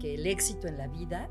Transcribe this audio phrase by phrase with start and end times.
[0.00, 1.30] que el éxito en la vida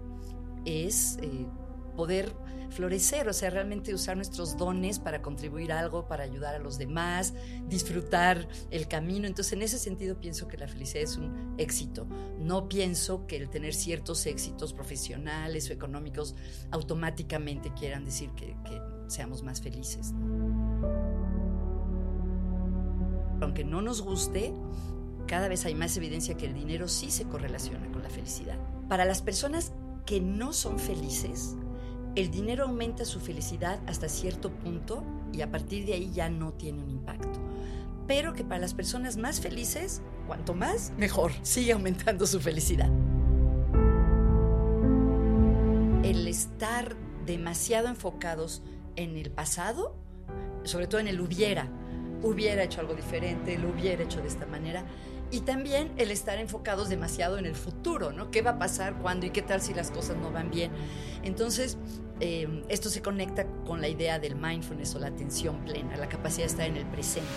[0.65, 1.47] es eh,
[1.95, 2.33] poder
[2.69, 6.77] florecer, o sea, realmente usar nuestros dones para contribuir a algo, para ayudar a los
[6.77, 7.33] demás,
[7.67, 9.27] disfrutar el camino.
[9.27, 12.05] Entonces, en ese sentido pienso que la felicidad es un éxito.
[12.39, 16.35] No pienso que el tener ciertos éxitos profesionales o económicos
[16.71, 20.13] automáticamente quieran decir que, que seamos más felices.
[23.41, 24.53] Aunque no nos guste,
[25.29, 28.57] cada vez hay más evidencia que el dinero sí se correlaciona con la felicidad.
[28.87, 29.73] Para las personas
[30.07, 31.55] que no son felices,
[32.15, 36.53] el dinero aumenta su felicidad hasta cierto punto y a partir de ahí ya no
[36.53, 37.39] tiene un impacto.
[38.07, 42.89] Pero que para las personas más felices, cuanto más, mejor, sigue aumentando su felicidad.
[46.01, 46.95] El estar
[47.27, 48.63] demasiado enfocados
[48.95, 49.95] en el pasado,
[50.63, 51.69] sobre todo en el hubiera,
[52.23, 54.85] hubiera hecho algo diferente, lo hubiera hecho de esta manera,
[55.31, 58.31] y también el estar enfocados demasiado en el futuro, ¿no?
[58.31, 60.71] ¿Qué va a pasar, cuándo y qué tal si las cosas no van bien?
[61.23, 61.77] Entonces,
[62.19, 66.45] eh, esto se conecta con la idea del mindfulness o la atención plena, la capacidad
[66.45, 67.29] de estar en el presente.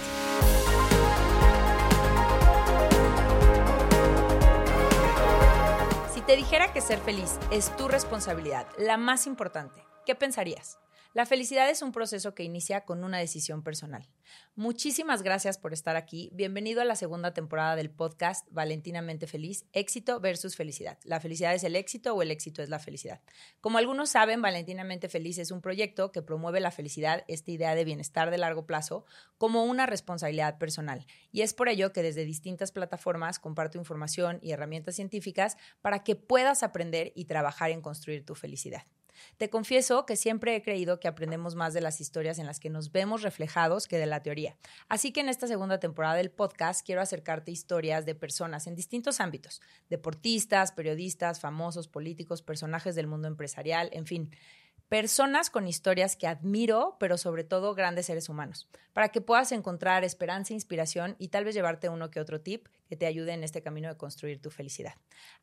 [6.14, 10.81] Si te dijera que ser feliz es tu responsabilidad, la más importante, ¿qué pensarías?
[11.14, 14.08] La felicidad es un proceso que inicia con una decisión personal.
[14.54, 16.30] Muchísimas gracias por estar aquí.
[16.32, 20.98] Bienvenido a la segunda temporada del podcast Valentinamente Feliz, éxito versus felicidad.
[21.04, 23.20] ¿La felicidad es el éxito o el éxito es la felicidad?
[23.60, 27.84] Como algunos saben, Valentinamente Feliz es un proyecto que promueve la felicidad, esta idea de
[27.84, 29.04] bienestar de largo plazo,
[29.36, 31.04] como una responsabilidad personal.
[31.30, 36.16] Y es por ello que desde distintas plataformas comparto información y herramientas científicas para que
[36.16, 38.84] puedas aprender y trabajar en construir tu felicidad.
[39.36, 42.70] Te confieso que siempre he creído que aprendemos más de las historias en las que
[42.70, 44.56] nos vemos reflejados que de la teoría.
[44.88, 49.20] Así que en esta segunda temporada del podcast quiero acercarte historias de personas en distintos
[49.20, 54.30] ámbitos, deportistas, periodistas, famosos, políticos, personajes del mundo empresarial, en fin,
[54.92, 60.04] personas con historias que admiro, pero sobre todo grandes seres humanos, para que puedas encontrar
[60.04, 63.62] esperanza, inspiración y tal vez llevarte uno que otro tip que te ayude en este
[63.62, 64.92] camino de construir tu felicidad.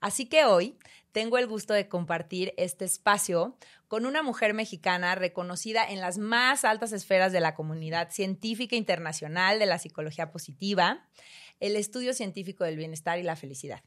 [0.01, 0.77] Así que hoy
[1.13, 3.57] tengo el gusto de compartir este espacio
[3.87, 9.57] con una mujer mexicana reconocida en las más altas esferas de la comunidad científica internacional
[9.57, 11.07] de la psicología positiva,
[11.59, 13.81] el estudio científico del bienestar y la felicidad.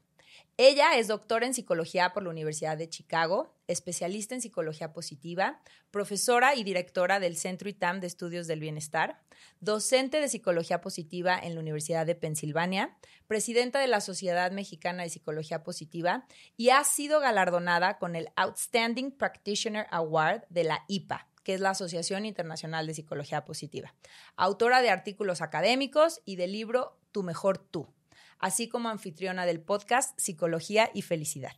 [0.57, 6.53] Ella es doctora en psicología por la Universidad de Chicago, especialista en psicología positiva, profesora
[6.53, 9.19] y directora del Centro ITAM de Estudios del Bienestar,
[9.61, 15.09] docente de psicología positiva en la Universidad de Pensilvania, presidenta de la Sociedad Mexicana de
[15.09, 21.55] Psicología Positiva y ha sido galardonada con el Outstanding Practitioner Award de la IPA que
[21.55, 23.93] es la Asociación Internacional de Psicología Positiva.
[24.37, 27.93] Autora de artículos académicos y del libro Tu mejor tú
[28.43, 31.53] así como anfitriona del podcast Psicología y Felicidad.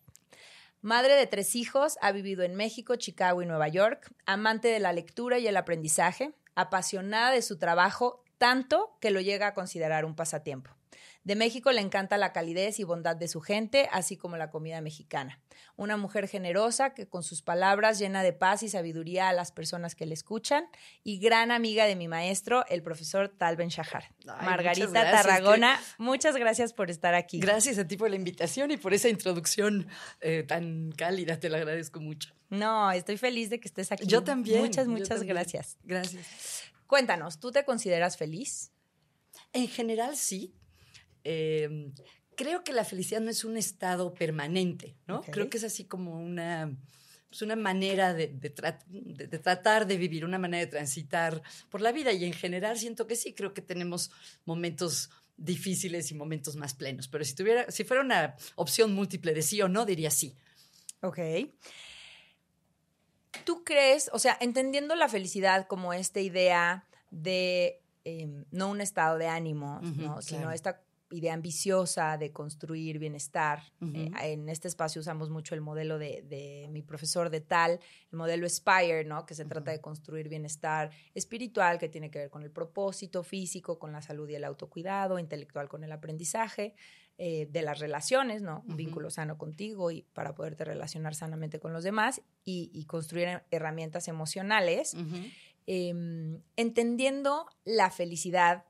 [0.81, 4.93] Madre de tres hijos, ha vivido en México, Chicago y Nueva York, amante de la
[4.93, 10.15] lectura y el aprendizaje, apasionada de su trabajo tanto que lo llega a considerar un
[10.15, 10.69] pasatiempo.
[11.25, 14.79] De México le encanta la calidez y bondad de su gente, así como la comida
[14.79, 15.41] mexicana.
[15.75, 19.95] Una mujer generosa que con sus palabras llena de paz y sabiduría a las personas
[19.95, 20.67] que le escuchan
[21.03, 24.13] y gran amiga de mi maestro, el profesor Tal Ben Shahar.
[24.23, 27.39] Margarita Tarragona, muchas gracias por estar aquí.
[27.39, 29.87] Gracias a ti por la invitación y por esa introducción
[30.21, 32.35] eh, tan cálida, te lo agradezco mucho.
[32.51, 34.05] No, estoy feliz de que estés aquí.
[34.05, 34.61] Yo también.
[34.61, 35.77] Muchas, muchas gracias.
[35.83, 36.27] Gracias.
[36.85, 38.71] Cuéntanos, ¿tú te consideras feliz?
[39.53, 40.53] En general sí.
[41.25, 41.91] Em,
[42.35, 45.21] creo que la felicidad no es un estado permanente, ¿no?
[45.23, 46.77] Creo que es así como una,
[47.29, 52.13] pues una manera de, tratar de vivir, una manera de transitar por la vida.
[52.13, 54.11] Y en general siento que sí, creo que tenemos
[54.45, 57.07] momentos difíciles y momentos más plenos.
[57.07, 60.35] Pero si, tuviera, si fuera una opción múltiple de sí o no, diría sí.
[61.01, 61.19] Ok.
[63.45, 69.17] ¿Tú crees, o sea, entendiendo la felicidad como esta idea de em, no un estado
[69.17, 69.81] de ánimo,
[70.21, 70.84] sino esta
[71.15, 73.63] idea ambiciosa de construir bienestar.
[73.93, 77.79] Eh, en este espacio usamos mucho el modelo de, mi profesor de tal,
[78.11, 79.25] el modelo Spire, ¿no?
[79.25, 83.79] Que se trata de construir bienestar espiritual, que tiene que ver con el propósito físico,
[83.79, 86.75] con la salud y el autocuidado, intelectual con el aprendizaje.
[87.17, 88.65] Eh, de las relaciones, ¿no?
[88.67, 94.09] Un vínculo sano contigo y para poderte relacionar sanamente con los demás y, construir herramientas
[94.09, 94.97] emocionales,
[95.65, 98.65] em, entendiendo la felicidad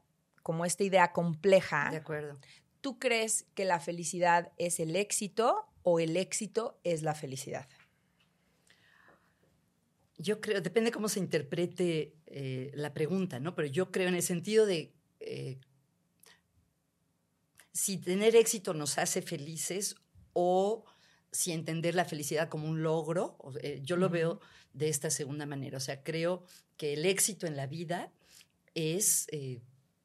[0.46, 1.90] como esta idea compleja.
[1.90, 2.38] De acuerdo.
[2.80, 7.68] ¿Tú crees que la felicidad es el éxito o el éxito es la felicidad?
[10.20, 13.56] Yo creo, depende cómo se interprete eh, la pregunta, ¿no?
[13.56, 15.58] Pero yo creo en el sentido de eh,
[17.72, 19.96] si tener éxito nos hace felices
[20.34, 20.86] o
[21.32, 23.36] si entender la felicidad como un logro.
[23.64, 24.42] Eh, yo lo veo
[24.74, 25.78] de esta segunda manera.
[25.78, 26.44] O sea, creo
[26.78, 28.14] que el éxito en la vida
[28.76, 29.26] es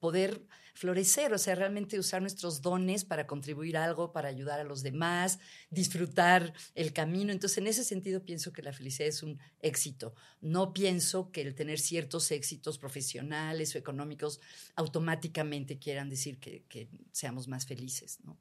[0.00, 0.42] poder
[0.74, 5.38] florecer, o sea, realmente usar nuestros dones para contribuir algo, para ayudar a los demás,
[5.68, 7.32] disfrutar el camino.
[7.32, 10.14] Entonces, en ese sentido, pienso que la felicidad es un éxito.
[10.40, 14.40] No pienso que el tener ciertos éxitos profesionales o económicos
[14.74, 18.38] automáticamente quieran decir que, seamos más felices, ¿no?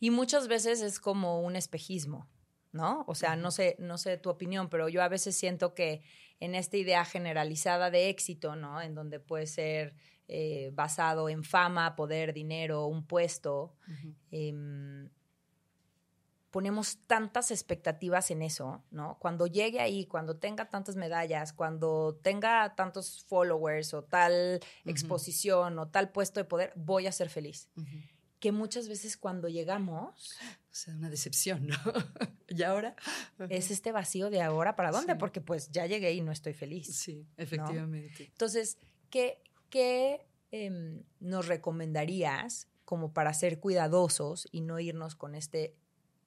[0.00, 2.28] Y muchas veces es como un espejismo,
[2.72, 3.04] ¿no?
[3.08, 6.02] O sea, no sé, no sé tu opinión, pero yo a veces siento que
[6.40, 8.80] en esta idea generalizada de éxito, ¿no?
[8.80, 9.94] En donde puede ser
[10.26, 13.74] eh, basado en fama, poder, dinero, un puesto.
[14.30, 15.10] Em,
[16.54, 19.18] ponemos tantas expectativas en eso, ¿no?
[19.18, 25.88] Cuando llegue ahí, cuando tenga tantas medallas, cuando tenga tantos followers o tal exposición o
[25.88, 27.68] tal puesto de poder, voy a ser feliz.
[28.38, 30.38] Que muchas veces cuando llegamos...
[30.74, 31.76] O sea, una decepción, ¿no?
[32.48, 32.96] y ahora...
[33.48, 35.14] Es este vacío de ahora, ¿para dónde?
[35.14, 36.96] Porque pues ya llegué y no estoy feliz.
[36.96, 38.24] Sí, efectivamente.
[38.24, 38.78] Entonces,
[39.08, 39.40] ¿qué,
[39.74, 45.74] ¿qué em, nos recomendarías como para ser cuidadosos y no irnos con este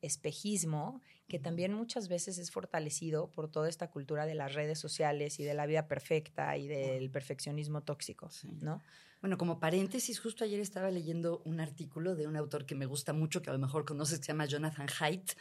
[0.01, 5.39] espejismo que también muchas veces es fortalecido por toda esta cultura de las redes sociales
[5.39, 8.29] y de la vida perfecta y del perfeccionismo tóxico,
[8.59, 8.83] ¿no?
[9.21, 13.13] Bueno, como paréntesis, justo ayer estaba leyendo un artículo de un autor que me gusta
[13.13, 15.31] mucho, que a lo mejor conoces, que se llama Jonathan Haidt,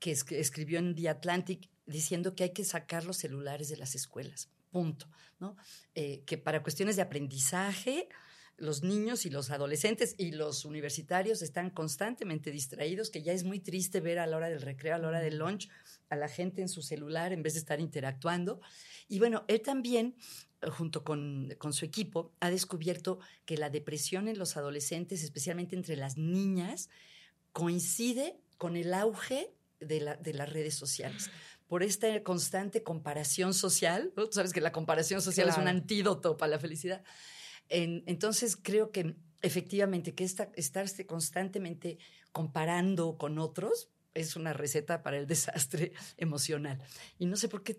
[0.00, 4.48] que escribió en The Atlantic diciendo que hay que sacar los celulares de las escuelas
[4.70, 5.56] punto, ¿no?
[5.94, 8.08] Eh, que para cuestiones de aprendizaje,
[8.58, 13.60] los niños y los adolescentes y los universitarios están constantemente distraídos, que ya es muy
[13.60, 15.68] triste ver a la hora del recreo, a la hora del lunch,
[16.10, 18.60] a la gente en su celular en vez de estar interactuando.
[19.06, 20.16] Y bueno, él también,
[20.72, 26.16] junto con, su equipo, ha descubierto que la depresión en los adolescentes, especialmente entre las
[26.16, 26.90] niñas,
[27.52, 31.30] coincide con el auge de, de las redes sociales
[31.68, 34.12] por esta constante comparación social.
[34.16, 37.04] Tú sabes que la comparación social es un antídoto para la felicidad.
[37.68, 41.98] entonces creo que efectivamente que esta, estarse constantemente
[42.32, 46.82] comparando con otros es una receta para el desastre emocional.
[47.18, 47.78] Y no sé por qué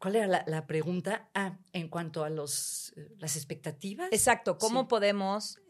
[0.00, 1.28] ¿Cuál era la, pregunta?
[1.34, 4.08] Ah, en cuanto a los, eh, las expectativas.
[4.10, 5.60] Exacto, ¿cómo podemos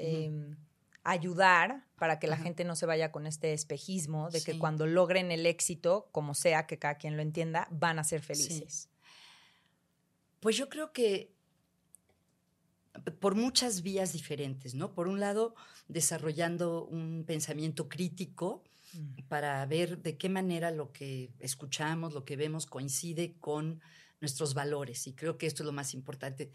[1.02, 5.30] ayudar para que la gente no se vaya con este espejismo de que cuando logren
[5.32, 8.88] el éxito, como sea que cada quien lo entienda, van a ser felices.
[10.40, 11.32] Pues yo creo que
[13.18, 14.94] por muchas vías diferentes, ¿no?
[14.94, 15.54] Por un lado,
[15.88, 18.62] desarrollando un pensamiento crítico
[18.92, 19.28] mm.
[19.28, 23.80] para ver de qué manera lo que escuchamos, lo que vemos coincide con
[24.20, 25.06] nuestros valores.
[25.06, 26.50] Y creo que esto es lo más importante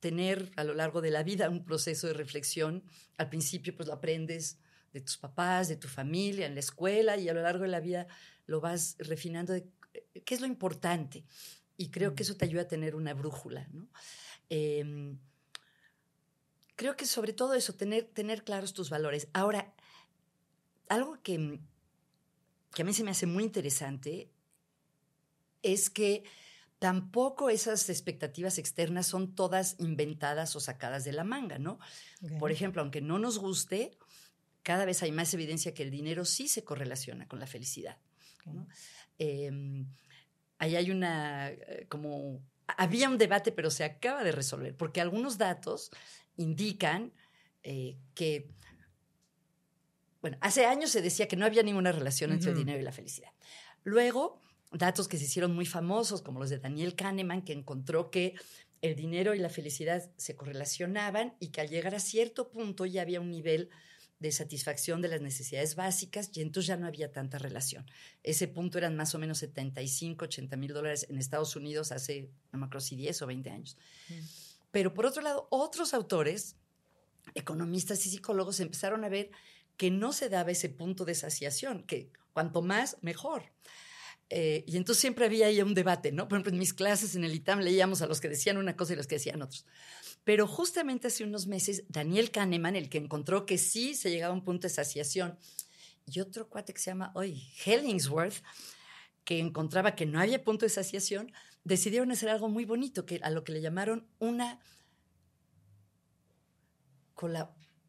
[0.00, 2.84] tener a lo largo de la vida un proceso de reflexión.
[3.16, 4.58] Al principio, pues lo aprendes
[4.92, 7.80] de tus papás, de tu familia, en la escuela, y a lo largo de la
[7.80, 8.06] vida
[8.46, 11.24] lo vas refinando de eh, qué es lo importante.
[11.76, 13.68] Y creo que eso te ayuda a tener una brújula,
[14.48, 15.18] em,
[16.76, 19.28] creo que sobre todo eso, tener, tener claros tus valores.
[19.32, 19.74] Ahora,
[20.88, 21.60] algo que,
[22.74, 24.30] que a mí se me hace muy interesante
[25.62, 26.24] es que
[26.78, 31.78] tampoco esas expectativas externas son todas inventadas o sacadas de la manga, ¿no?
[32.38, 33.96] Por ejemplo, aunque no nos guste,
[34.62, 37.98] cada vez hay más evidencia que el dinero sí se correlaciona con la felicidad.
[39.18, 39.86] Em,
[40.58, 45.38] ahí hay una, eh, como, había un debate, pero se acaba de resolver, porque algunos
[45.38, 45.90] datos
[46.36, 47.12] indican
[47.62, 48.50] eh, que,
[50.20, 52.92] bueno, hace años se decía que no había ninguna relación entre el dinero y la
[52.92, 53.32] felicidad.
[53.82, 54.40] Luego,
[54.72, 58.34] datos que se hicieron muy famosos, como los de Daniel Kahneman, que encontró que
[58.82, 63.02] el dinero y la felicidad se correlacionaban y que al llegar a cierto punto ya
[63.02, 63.70] había un nivel
[64.18, 67.86] de satisfacción de las necesidades básicas y entonces ya no había tanta relación.
[68.22, 72.58] Ese punto eran más o menos 75, 80 mil dólares en Estados Unidos hace, no
[72.58, 73.76] me acuerdo si 10 o 20 años.
[74.08, 74.14] Mm.
[74.70, 76.56] Pero por otro lado, otros autores,
[77.34, 79.30] economistas y psicólogos empezaron a ver
[79.76, 83.52] que no se daba ese punto de saciación, que cuanto más, mejor.
[84.28, 86.26] Eh, y entonces siempre había ahí un debate, ¿no?
[86.28, 88.92] Por ejemplo, en mis clases en el ITAM leíamos a los que decían una cosa
[88.92, 89.66] y los que decían otros.
[90.24, 94.36] Pero justamente hace unos meses, Daniel Kahneman, el que encontró que sí se llegaba a
[94.36, 95.38] un punto de saciación,
[96.06, 98.42] y otro cuate que se llama hoy Hellingsworth,
[99.24, 101.32] que encontraba que no había punto de saciación,
[101.64, 104.60] decidieron hacer algo muy bonito, que a lo que le llamaron una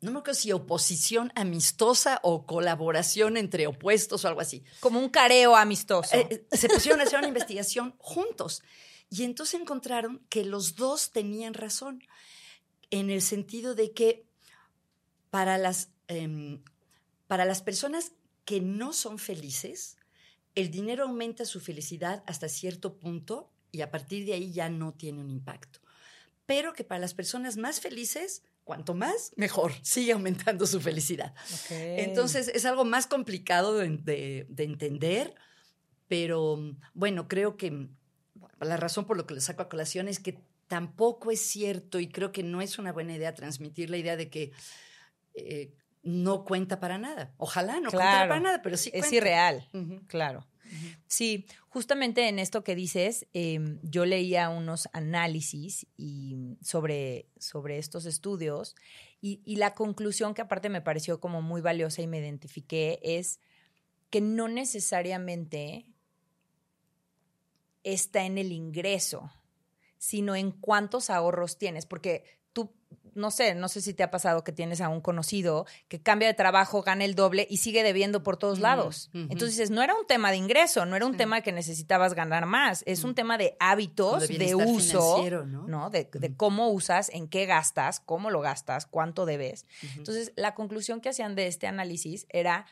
[0.01, 4.63] no me acuerdo si oposición amistosa o colaboración entre opuestos o algo así.
[4.79, 6.15] Como un careo amistoso.
[6.15, 8.63] Eh, eh, se pusieron a hacer una investigación juntos
[9.09, 12.03] y entonces encontraron que los dos tenían razón
[12.91, 14.25] en el sentido de que
[15.29, 16.63] para las, em,
[17.27, 18.13] para las personas
[18.45, 19.97] que no son felices,
[20.55, 24.93] el dinero aumenta su felicidad hasta cierto punto y a partir de ahí ya no
[24.93, 25.79] tiene un impacto.
[26.45, 31.33] Pero que para las personas más felices, cuanto más, mejor, sigue aumentando su felicidad.
[31.71, 35.33] Entonces es algo más complicado de, de entender,
[36.07, 36.59] pero
[36.93, 37.87] bueno, creo que
[38.59, 42.09] la razón por lo que lo saco a colación es que tampoco es cierto y
[42.09, 44.51] creo que no es una buena idea transmitir la idea de que
[45.33, 47.33] eh, no cuenta para nada.
[47.37, 49.67] Ojalá no cuenta para nada, pero sí Es irreal,
[50.07, 50.45] claro.
[51.07, 58.05] Sí, justamente en esto que dices, em, yo leía unos análisis y sobre, sobre estos
[58.05, 58.75] estudios
[59.21, 63.39] y, y, la conclusión que aparte me pareció como muy valiosa y me identifiqué es
[64.09, 65.85] que no necesariamente
[67.83, 69.31] está en el ingreso,
[69.97, 72.73] sino en cuántos ahorros tienes, porque tú,
[73.17, 76.27] no sé, no sé si te ha pasado que tienes a un conocido que cambia
[76.27, 79.09] de trabajo, gana el doble y sigue debiendo por todos lados.
[79.13, 82.83] Entonces no era un tema de ingreso, no era un tema que necesitabas ganar más,
[82.85, 85.89] es un tema de hábitos, de, uso, ¿no?
[85.89, 89.65] De, de, cómo usas, en qué gastas, cómo lo gastas, cuánto debes.
[89.97, 92.65] Entonces, la conclusión que hacían de este análisis era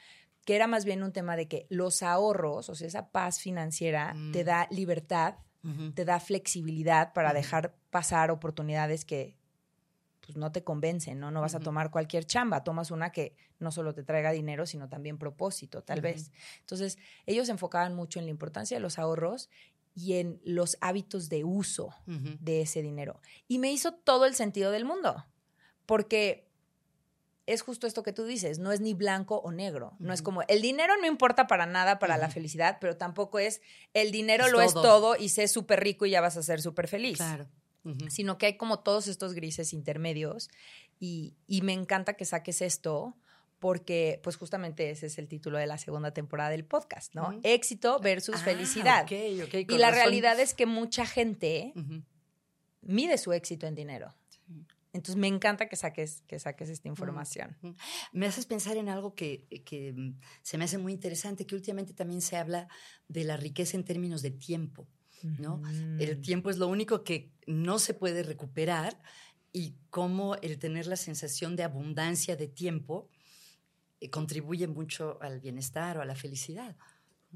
[0.46, 4.16] que era más bien un tema de que los ahorros, o sea, esa paz financiera
[4.32, 4.46] te mm.
[4.46, 5.36] da libertad,
[5.96, 9.36] te da flexibilidad para dejar pasar oportunidades que
[10.26, 11.32] pues, no te convencen, ¿no?
[11.32, 14.90] No vas a tomar cualquier chamba, tomas una que no solo te traiga dinero, sino
[14.90, 16.32] también propósito, tal vez.
[16.62, 19.50] Entonces, ellos se enfocaban mucho en la importancia de los ahorros
[19.94, 23.22] y en los hábitos de uso de ese dinero.
[23.48, 25.26] Y me hizo todo el sentido del mundo,
[25.86, 26.46] porque
[27.46, 30.42] es justo esto que tú dices, no es ni blanco o negro, no es como
[30.48, 33.62] el dinero no importa para nada para la felicidad, pero tampoco es
[33.94, 36.88] el dinero lo es todo y sé súper rico y ya vas a ser súper
[36.88, 37.18] feliz.
[37.18, 37.48] Claro.
[38.10, 40.50] Sino que hay como todos estos grises intermedios
[41.00, 43.16] y, me encanta que saques esto
[43.60, 47.40] porque pues justamente ese es el título de la segunda temporada del podcast, ¿no?
[47.44, 49.10] Éxito versus ah, felicidad.
[49.10, 51.74] y la realidad es que mucha gente
[52.82, 54.14] mide su éxito en dinero.
[54.96, 57.58] Entonces me encanta que saques, que saques esta información.
[58.14, 61.94] Me haces pensar en algo que, que, mm, se me hace muy interesante, que últimamente
[61.94, 62.70] también se habla
[63.10, 64.88] de la riqueza en términos de tiempo.
[65.24, 65.62] ¿No?
[66.00, 68.98] El tiempo es lo único que no se puede recuperar
[69.52, 73.10] y cómo el tener la sensación de abundancia de tiempo
[74.02, 76.76] eh, contribuye mucho al bienestar o a la felicidad.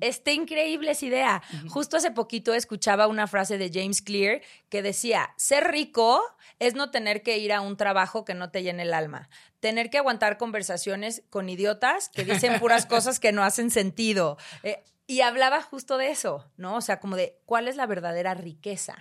[0.01, 1.43] Está increíble esa idea.
[1.67, 6.21] Justo hace poquito escuchaba una frase de James Clear que decía, ser rico
[6.59, 9.89] es no tener que ir a un trabajo que no te llene el alma, tener
[9.89, 14.37] que aguantar conversaciones con idiotas que dicen puras cosas que no hacen sentido.
[14.63, 16.75] Eh, y hablaba justo de eso, ¿no?
[16.75, 18.95] O sea, como de cuál es la verdadera riqueza.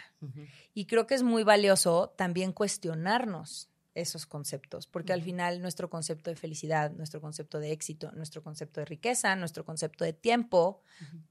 [0.73, 6.31] Y creo que es muy valioso también cuestionarnos esos conceptos, porque al final nuestro concepto
[6.31, 10.81] de felicidad, nuestro concepto de éxito, nuestro concepto de riqueza, nuestro concepto de tiempo,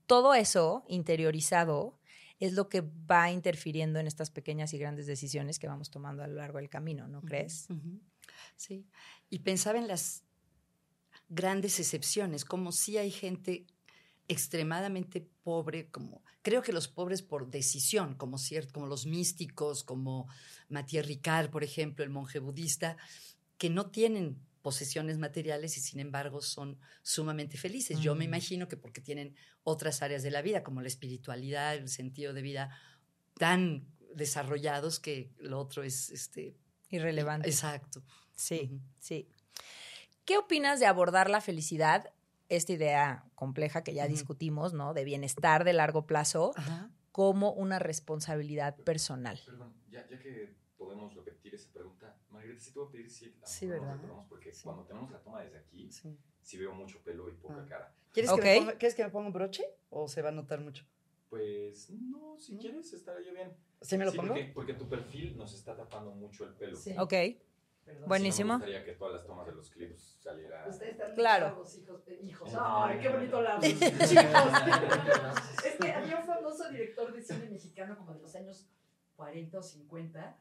[0.06, 1.98] todo eso interiorizado
[2.40, 6.28] es lo que va interfiriendo en estas pequeñas y grandes decisiones que vamos tomando a
[6.28, 7.68] lo largo del camino, ¿no crees?
[8.56, 8.86] Sí,
[9.32, 10.24] y pensaba en las
[11.30, 13.66] grandes excepciones, como si hay gente
[14.28, 20.28] extremadamente pobre, como creo que los pobres por decisión, como, cierto, como los místicos, como
[20.70, 22.98] Matías Ricard, por ejemplo, el monje budista,
[23.58, 28.00] que no tienen posesiones materiales y sin embargo son sumamente felices.
[28.00, 28.28] Yo me mm.
[28.28, 32.42] imagino que porque tienen otras áreas de la vida, como la espiritualidad, el sentido de
[32.42, 32.78] vida,
[33.36, 36.56] tan desarrollados que lo otro es este,
[36.90, 37.50] irrelevante.
[37.50, 38.04] Exacto.
[38.36, 39.30] Sí, sí.
[40.26, 42.12] ¿Qué opinas de abordar la felicidad
[42.50, 44.94] esta idea compleja que ya discutimos, ¿no?
[44.94, 46.54] De bienestar de largo plazo
[47.12, 49.40] como una responsabilidad personal.
[49.46, 53.48] Perdón, ya, que podemos repetir esa pregunta, Margarita, si te voy a pedir si la
[53.48, 53.98] sí, ¿verdad?
[54.30, 57.66] porque cuando tenemos la toma desde aquí, sí, veo mucho pelo y poca ah.
[57.68, 57.96] cara.
[58.14, 60.60] ¿Quieres, que me ponga, ¿Quieres que me ponga un broche o se va a notar
[60.60, 60.86] mucho?
[61.30, 63.54] Pues no, si quieres estaría bien.
[63.82, 64.30] ¿Sí me lo pongo?
[64.30, 66.78] Porque, porque, tu perfil nos está tapando mucho el pelo.
[66.78, 66.96] Sí.
[66.98, 67.14] Ok.
[68.06, 68.54] Buenísimo.
[68.54, 70.70] me gustaría que todas las tomas de los clips salieran.
[70.70, 71.48] Ustedes están claro.
[71.48, 71.82] hijos,
[72.22, 72.52] hijos.
[72.60, 73.62] Ay, qué bonito lado.
[73.62, 73.78] es
[75.80, 78.68] que había un famoso director de cine mexicano como de los años
[79.16, 80.38] 40 o 50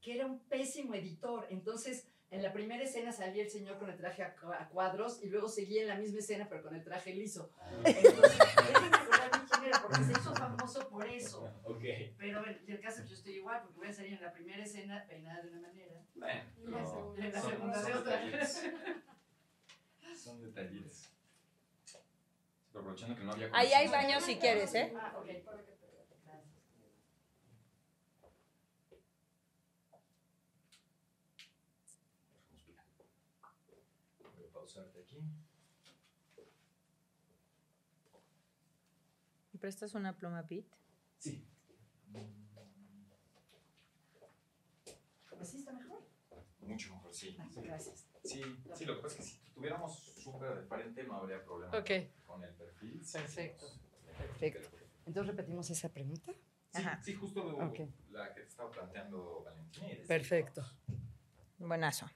[0.00, 1.46] que era un pésimo editor.
[1.50, 4.36] Entonces, en la primera escena salía el señor con el traje a,
[4.70, 7.50] cuadros y luego seguía en la misma escena pero con el traje liso.
[7.58, 7.70] Ah.
[7.84, 8.38] Entonces,
[9.30, 11.50] quién era porque se hizo famoso por eso.
[11.64, 12.14] Okay.
[12.18, 15.04] Pero en el caso yo estoy igual porque voy a salir en la primera escena
[15.08, 16.02] peinada de una manera.
[16.14, 18.20] Bueno, no, en la segunda de otra.
[20.24, 21.10] Son detallitos.
[22.70, 24.92] Aprovechando que no había Ahí hay baño si quieres, ¿eh?
[24.96, 25.28] Ah, ok.
[34.36, 35.18] Voy a pausarte aquí.
[39.56, 40.68] ¿Me prestas una pluma, Pete?
[41.18, 41.42] Sí.
[45.40, 46.06] ¿Así está mejor?
[46.60, 47.34] Mucho mejor, sí.
[47.54, 47.60] Sí.
[47.62, 48.06] gracias.
[48.22, 48.42] Sí,
[48.74, 51.72] sí, lo que pasa es que si tuviéramos súper de frente no habría problema
[52.26, 53.00] con el perfil.
[53.10, 53.66] Perfecto.
[54.18, 54.68] Perfecto.
[55.06, 56.32] Entonces repetimos esa pregunta.
[56.74, 57.00] Sí, Ajá.
[57.02, 57.58] sí, justo
[58.10, 59.86] la que te estaba planteando Valentina.
[60.06, 60.70] Perfecto.
[61.56, 62.10] Buenazo.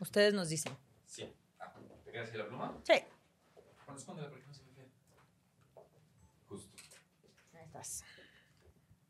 [0.00, 0.72] Ustedes nos dicen.
[1.04, 1.30] Sí.
[1.58, 1.70] Ah,
[2.06, 2.80] ¿Te quedas ahí la pluma?
[2.82, 2.94] Sí.
[3.84, 4.86] Bueno, escóndela porque no se ve fea.
[6.48, 6.78] Justo.
[7.52, 8.04] Ahí estás.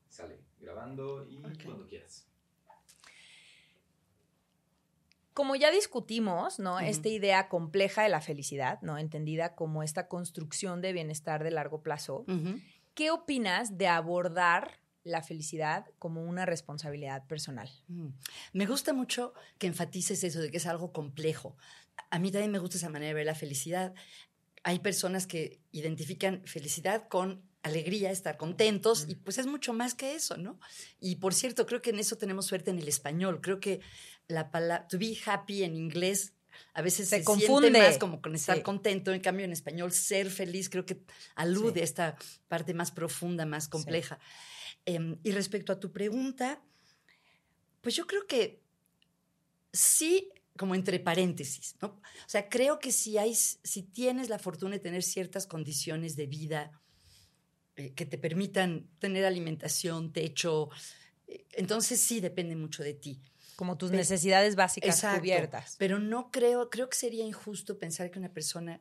[0.08, 2.26] Sale grabando y cuando quieras.
[5.32, 6.80] Como ya discutimos, ¿no?
[6.80, 8.98] Esta idea compleja de la felicidad, ¿no?
[8.98, 12.24] Entendida como esta construcción de bienestar de largo plazo.
[12.94, 17.70] ¿Qué opinas de abordar la felicidad como una responsabilidad personal?
[17.86, 18.08] Mm.
[18.52, 21.56] Me gusta mucho que enfatices eso de que es algo complejo.
[22.10, 23.94] A mí también me gusta esa manera de ver la felicidad.
[24.64, 30.14] Hay personas que identifican felicidad con alegría, estar contentos, y pues es mucho más que
[30.14, 30.58] eso, ¿no?
[31.00, 33.40] Y por cierto, creo que en eso tenemos suerte en el español.
[33.40, 33.80] Creo que
[34.26, 36.34] la palabra to be happy en inglés
[36.74, 37.68] a veces Se se, confunde.
[37.68, 38.62] siente más como con estar Sí.
[38.62, 41.00] contento, en cambio en español ser feliz creo que
[41.36, 41.80] alude Sí.
[41.80, 42.16] a esta
[42.48, 44.18] parte más profunda, más compleja.
[44.84, 46.60] Em, y respecto a tu pregunta,
[47.80, 48.60] pues yo creo que
[49.72, 51.88] sí, como entre paréntesis, ¿no?
[51.88, 56.26] O sea, creo que si hay, si tienes la fortuna de tener ciertas condiciones de
[56.26, 56.72] vida
[57.78, 60.68] eh, que te permitan tener alimentación, techo,
[61.26, 63.20] eh, entonces sí depende mucho de ti.
[63.56, 65.20] Como tus Pe- necesidades básicas Exacto.
[65.20, 65.76] cubiertas.
[65.78, 68.80] Pero no creo, creo que sería injusto pensar que una persona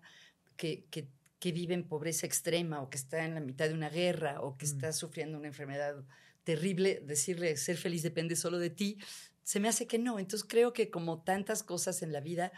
[0.56, 1.08] que, que-
[1.40, 4.58] que vive en pobreza extrema o que está en la mitad de una guerra o
[4.58, 4.70] que Mm.
[4.70, 6.04] está sufriendo una enfermedad
[6.44, 8.98] terrible, decirle ser feliz depende solo de ti,
[9.44, 10.18] se me hace que no.
[10.18, 12.52] Entonces creo que como tantas cosas en la vida,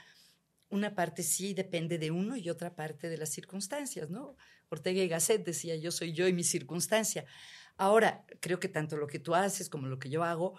[0.69, 4.37] una parte sí depende de uno y otra parte de las circunstancias, ¿no?
[4.69, 7.25] Ortega y Gasset decía, yo soy yo y mi circunstancia.
[7.77, 10.55] Ahora, creo que tanto lo que tú haces como lo que yo hago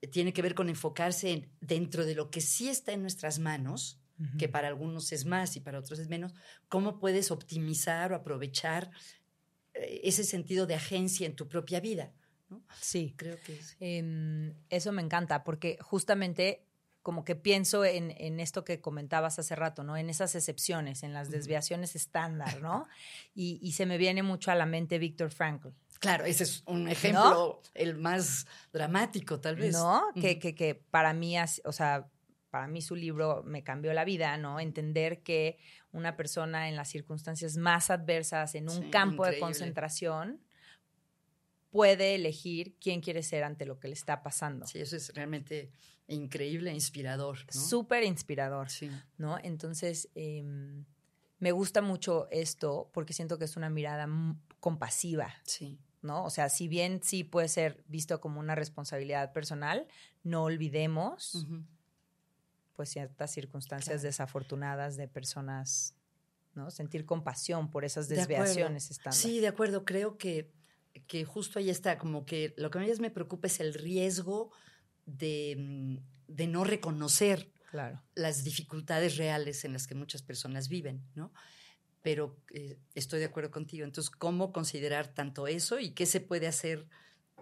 [0.00, 3.38] eh, tiene que ver con enfocarse en dentro de lo que sí está en nuestras
[3.38, 3.98] manos,
[4.38, 6.32] que para algunos es más y para otros es menos,
[6.68, 8.92] cómo puedes optimizar o aprovechar
[9.74, 12.12] eh, ese sentido de agencia en tu propia vida.
[12.48, 12.62] ¿no?
[12.80, 13.14] Sí.
[13.16, 13.74] Creo que sí.
[13.80, 16.64] Em, eso me encanta porque justamente
[17.02, 19.96] como que pienso en, en esto que comentabas hace rato, ¿no?
[19.96, 22.86] En esas excepciones, en las desviaciones estándar, ¿no?
[23.34, 26.88] Y, y se me viene mucho a la mente Víctor Frankl, Claro, ese es un
[26.88, 29.72] ejemplo, el más dramático tal vez.
[29.74, 30.02] ¿no?
[30.20, 32.08] Que, que, que para mí, o sea,
[32.50, 34.58] para mí su libro me cambió la vida, ¿no?
[34.58, 35.58] Entender que
[35.92, 40.40] una persona en las circunstancias más adversas, en un Sí, campo de concentración,
[41.72, 44.66] puede elegir quién quiere ser ante lo que le está pasando.
[44.66, 45.72] Sí, eso es realmente
[46.06, 47.38] increíble e inspirador.
[47.52, 47.60] ¿no?
[47.60, 48.70] Súper inspirador.
[48.70, 48.90] Sí.
[49.16, 49.38] ¿no?
[49.42, 50.84] Entonces, em,
[51.38, 54.06] me gusta mucho esto porque siento que es una mirada
[54.60, 55.80] compasiva, Sí.
[56.02, 56.24] ¿no?
[56.24, 59.88] O sea, si bien sí puede ser visto como una responsabilidad personal,
[60.22, 61.46] no olvidemos,
[62.74, 64.02] pues, ciertas circunstancias Claro.
[64.02, 65.94] desafortunadas de personas,
[66.54, 66.70] ¿no?
[66.70, 69.14] Sentir compasión por esas De desviaciones estándar.
[69.14, 69.84] Sí, de acuerdo.
[69.84, 70.52] Creo que,
[71.06, 74.50] que justo ahí está, como que lo que a mí me preocupa es el riesgo
[75.06, 75.96] de, mm,
[76.28, 78.02] de no reconocer Claro.
[78.14, 81.32] las dificultades reales en las que muchas personas viven, ¿no?
[82.02, 83.84] Pero eh, estoy de acuerdo contigo.
[83.84, 86.86] Entonces, ¿cómo considerar tanto eso y qué se puede hacer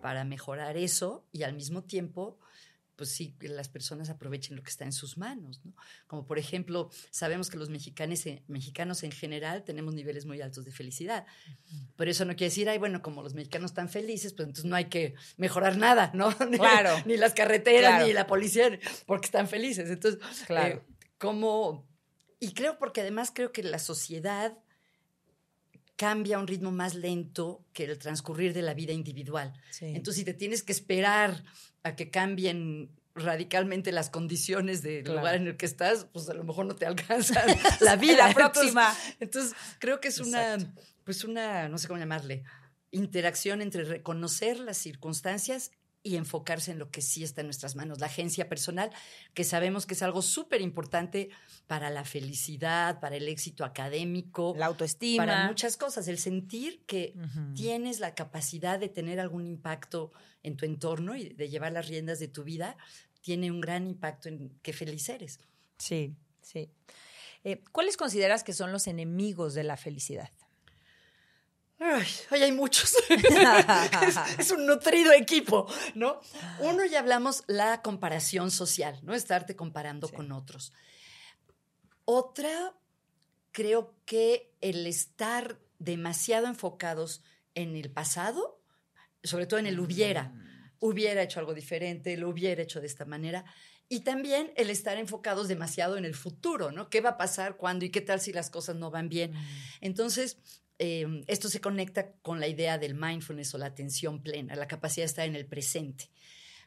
[0.00, 2.38] para mejorar eso y al mismo tiempo,
[3.00, 5.74] pues sí, las personas aprovechen lo que está en sus manos, ¿no?
[6.06, 10.70] Como por ejemplo, sabemos que los mexicanos, mexicanos en general tenemos niveles muy altos de
[10.70, 11.24] felicidad,
[11.96, 14.76] pero eso no quiere decir, ay, bueno, como los mexicanos están felices, pues entonces no
[14.76, 16.28] hay que mejorar nada, ¿no?
[16.84, 16.94] Claro.
[17.06, 18.06] ni las carreteras, Claro.
[18.06, 19.88] ni la policía, porque están felices.
[19.88, 20.76] Entonces, Claro.
[20.76, 20.82] eh,
[21.16, 21.88] cómo-
[22.38, 24.58] y creo porque además creo que la sociedad
[26.00, 29.52] cambia a un ritmo más lento que el transcurrir de la vida individual.
[29.68, 29.84] Sí.
[29.84, 31.44] Entonces, si te tienes que esperar
[31.82, 35.18] a que cambien radicalmente las condiciones del Claro.
[35.18, 37.42] lugar en el que estás, pues a lo mejor no te alcanza
[37.80, 38.30] la vida.
[38.30, 38.96] Entonces, próxima.
[39.20, 40.56] entonces, creo que es una,
[41.04, 42.44] pues una, no sé cómo llamarle,
[42.92, 45.70] interacción entre reconocer las circunstancias
[46.02, 48.90] y enfocarse en lo que sí está en nuestras manos, la agencia personal,
[49.34, 51.28] que sabemos que es algo súper importante
[51.66, 55.26] para la felicidad, para el éxito académico, la autoestima.
[55.26, 57.14] para muchas cosas, el sentir que
[57.54, 62.18] tienes la capacidad de tener algún impacto en tu entorno y de llevar las riendas
[62.18, 62.76] de tu vida,
[63.20, 65.38] tiene un gran impacto en qué feliz eres.
[65.78, 66.70] Sí, sí.
[67.44, 70.30] Eh, ¿Cuáles consideras que son los enemigos de la felicidad?
[71.82, 72.94] Ay, ay, hay muchos.
[73.08, 76.20] es, es un nutrido equipo, ¿no?
[76.60, 79.14] Uno ya hablamos la comparación social, ¿no?
[79.14, 80.14] Estarte comparando Sí.
[80.14, 80.74] con otros.
[82.04, 82.74] Otra,
[83.52, 87.22] creo que el estar demasiado enfocados
[87.54, 88.60] en el pasado,
[89.24, 90.24] sobre todo en el hubiera.
[90.24, 90.50] Mm.
[90.80, 93.44] Hubiera hecho algo diferente, lo hubiera hecho de esta manera.
[93.88, 96.90] Y también el estar enfocados demasiado en el futuro, ¿no?
[96.90, 99.32] ¿Qué va a pasar, cuándo y qué tal si las cosas no van bien?
[99.32, 99.46] Mm.
[99.80, 100.36] Entonces,
[100.82, 105.04] eh, esto se conecta con la idea del mindfulness o la atención plena, la capacidad
[105.04, 106.08] de estar en el presente.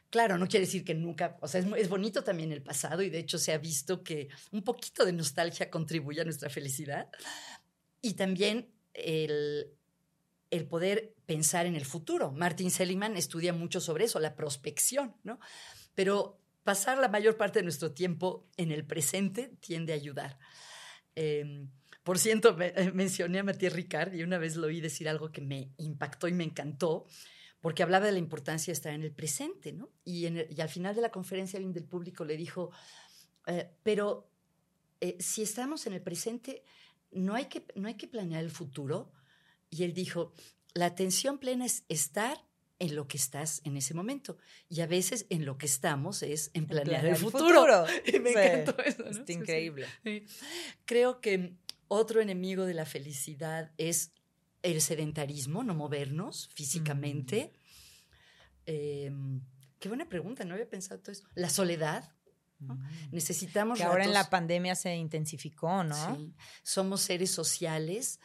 [0.08, 3.18] Claro, no quiere decir que nunca, o sea, es, bonito también el pasado y de
[3.18, 7.08] hecho se ha visto que un poquito de nostalgia contribuye a nuestra felicidad
[8.00, 9.72] y también el,
[10.52, 12.30] el poder pensar en el futuro.
[12.30, 15.40] Martin Seligman estudia mucho sobre eso, la prospección, ¿no?
[15.96, 20.38] Pero pasar la mayor parte de nuestro tiempo en el presente tiende a ayudar.
[21.16, 21.66] Eh,
[22.04, 25.32] por cierto, me- eh, mencioné a Matías Ricard y una vez lo oí decir algo
[25.32, 27.06] que me impactó y me encantó,
[27.60, 29.90] porque hablaba de la importancia de estar en el presente, ¿no?
[30.04, 32.70] Y, en el- y al final de la conferencia alguien del público le dijo,
[33.46, 34.30] eh, pero
[35.00, 36.62] eh, si estamos en el presente,
[37.10, 39.12] no hay, que, no hay que planear el futuro.
[39.70, 40.32] Y él dijo,
[40.74, 42.38] la atención plena es estar
[42.78, 44.36] en lo que estás en ese momento.
[44.68, 47.60] Y a veces en lo que estamos es en planear, planear el el futuro.
[47.60, 47.86] futuro.
[48.06, 49.04] Y me Sí, encantó eso.
[49.04, 49.26] ¿no?
[49.26, 49.32] sí.
[49.32, 49.86] increíble.
[50.04, 50.24] Sí.
[50.84, 51.54] Creo que
[51.88, 54.12] otro enemigo de la felicidad es
[54.62, 57.52] el sedentarismo, no movernos físicamente.
[58.66, 59.10] Eh,
[59.78, 61.24] qué buena pregunta, no había pensado todo eso.
[61.34, 62.10] La soledad.
[62.60, 62.78] ¿no?
[63.10, 63.78] Necesitamos.
[63.78, 63.82] Mm.
[63.82, 66.16] Que ahora en la ratos- pandemia se intensificó, ¿no?
[66.16, 66.32] Sí.
[66.62, 68.20] Somos seres sociales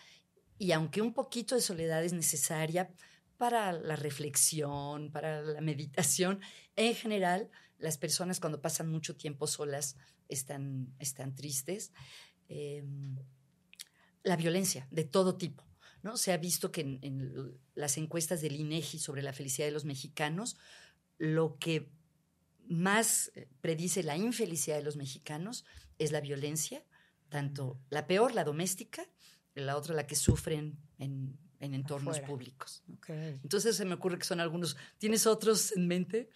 [0.57, 2.89] y aunque un poquito de soledad es necesaria
[3.37, 6.39] para la reflexión, para la meditación,
[6.75, 9.95] en general las personas cuando pasan mucho tiempo solas
[10.27, 11.91] están, están tristes.
[12.49, 12.83] Eh,
[14.23, 15.65] la violencia de todo tipo.
[16.01, 16.17] ¿no?
[16.17, 19.85] Se ha visto que en, en las encuestas del INEGI sobre la felicidad de los
[19.85, 20.57] mexicanos,
[21.17, 21.91] lo que
[22.69, 25.65] más eh, predice la infelicidad de los mexicanos
[25.97, 26.85] es la violencia,
[27.27, 29.03] tanto la peor, la doméstica,
[29.55, 32.27] la otra la que sufren en, en entornos Afuera.
[32.27, 32.83] públicos.
[32.87, 32.95] ¿no?
[32.95, 33.09] Ok.
[33.09, 34.77] Entonces se me ocurre que son algunos.
[34.97, 36.29] ¿Tienes otros en mente?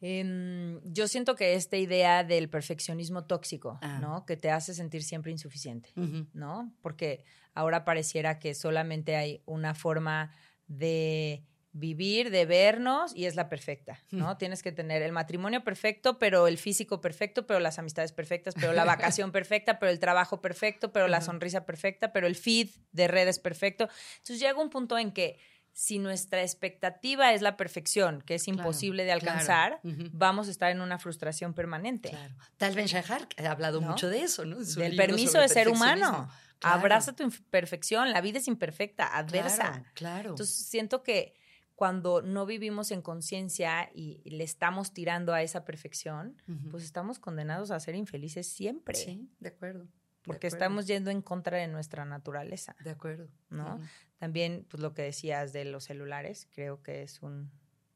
[0.00, 3.98] Em, yo siento que esta idea del perfeccionismo tóxico, Ah.
[4.00, 4.24] ¿no?
[4.24, 5.92] Que te hace sentir siempre insuficiente.
[6.32, 6.72] ¿no?
[6.80, 7.24] Porque
[7.54, 10.32] ahora pareciera que solamente hay una forma
[10.68, 14.36] de vivir, de vernos y es la perfecta, ¿no?
[14.36, 18.72] Tienes que tener el matrimonio perfecto, pero el físico perfecto, pero las amistades perfectas, pero
[18.72, 18.84] la
[19.24, 23.38] vacación perfecta, pero el trabajo perfecto, pero la sonrisa perfecta, pero el feed de redes
[23.38, 23.88] perfecto.
[24.18, 25.38] Entonces llega un punto en que
[25.72, 29.30] si nuestra expectativa es la perfección, que es Claro, imposible de claro.
[29.30, 32.10] alcanzar, vamos a estar en una frustración permanente.
[32.10, 32.34] Claro.
[32.56, 33.90] Tal Ben Shahar ha hablado ¿No?
[33.90, 34.56] mucho de eso, ¿no?
[34.56, 36.28] Del permiso de ser humano.
[36.62, 38.10] Abraza tu imperfección.
[38.10, 39.70] La vida es imperfecta, adversa.
[39.70, 40.30] Claro, claro.
[40.30, 41.34] Entonces siento que
[41.80, 46.72] cuando no vivimos en conciencia y, le estamos tirando a esa perfección, Ujú.
[46.72, 48.94] pues estamos condenados a ser infelices siempre.
[48.94, 49.84] sí, de acuerdo.
[49.84, 49.90] de
[50.24, 52.76] Porque acuerdo, estamos yendo en contra de nuestra naturaleza.
[52.84, 53.28] De acuerdo.
[53.48, 53.76] ¿no?
[53.76, 53.84] Ujú.
[54.18, 57.50] También, pues lo que decías de los celulares, creo que es un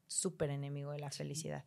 [0.07, 1.63] súper enemigo de la felicidad.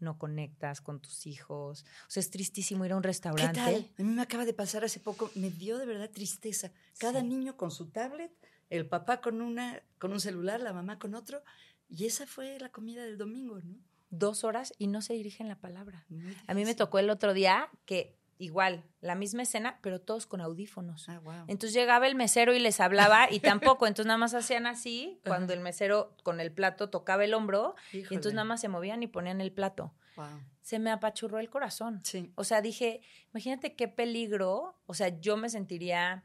[0.00, 1.84] No conectas con tus hijos.
[2.08, 3.60] O sea, es tristísimo ir a un ¿Qué restaurante.
[3.60, 3.88] tal?
[3.96, 6.72] A mí me acaba de pasar hace poco, me dio de verdad tristeza.
[6.98, 7.28] Cada Sí.
[7.28, 8.32] niño con su tablet,
[8.70, 11.42] el papá con, una, con un celular, la mamá con otro,
[11.88, 13.76] y esa fue la comida del domingo, ¿no?
[14.10, 16.06] Dos horas y no se dirigen la palabra.
[16.46, 20.40] A mí me tocó el otro día que igual, la misma escena, pero todos con
[20.40, 21.08] audífonos.
[21.08, 21.44] Ah, wow.
[21.46, 25.52] Entonces llegaba el mesero y les hablaba y tampoco, entonces nada más hacían así, cuando
[25.52, 29.06] el mesero con el plato tocaba el hombro y entonces nada más se movían y
[29.06, 29.94] ponían el plato.
[30.16, 30.26] Wow.
[30.62, 32.00] Se me apachurró el corazón.
[32.04, 32.32] Sí.
[32.36, 36.24] O sea, dije, imagínate qué peligro, o sea, yo me sentiría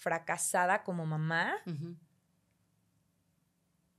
[0.00, 1.54] fracasada como mamá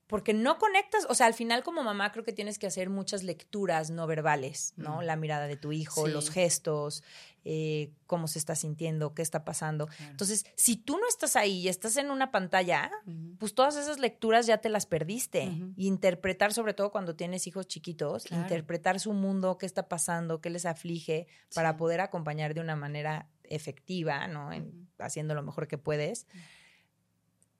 [0.08, 3.24] porque no conectas, o sea, al final como mamá creo que tienes que hacer muchas
[3.24, 5.02] lecturas no verbales, ¿no?
[5.02, 6.12] La mirada de tu hijo, Sí.
[6.12, 7.02] los gestos,
[7.46, 9.88] eh, cómo se está sintiendo, qué está pasando.
[9.88, 10.12] Claro.
[10.12, 12.92] Entonces, si tú no estás ahí y estás en una pantalla,
[13.40, 15.44] pues todas esas lecturas ya te las perdiste.
[15.78, 18.44] Y interpretar, sobre todo cuando tienes hijos chiquitos, Claro.
[18.44, 23.30] interpretar su mundo, qué está pasando, qué les aflige, para poder acompañar de una manera
[23.56, 24.52] efectiva, ¿no?
[24.52, 26.28] En- haciendo lo mejor que puedes,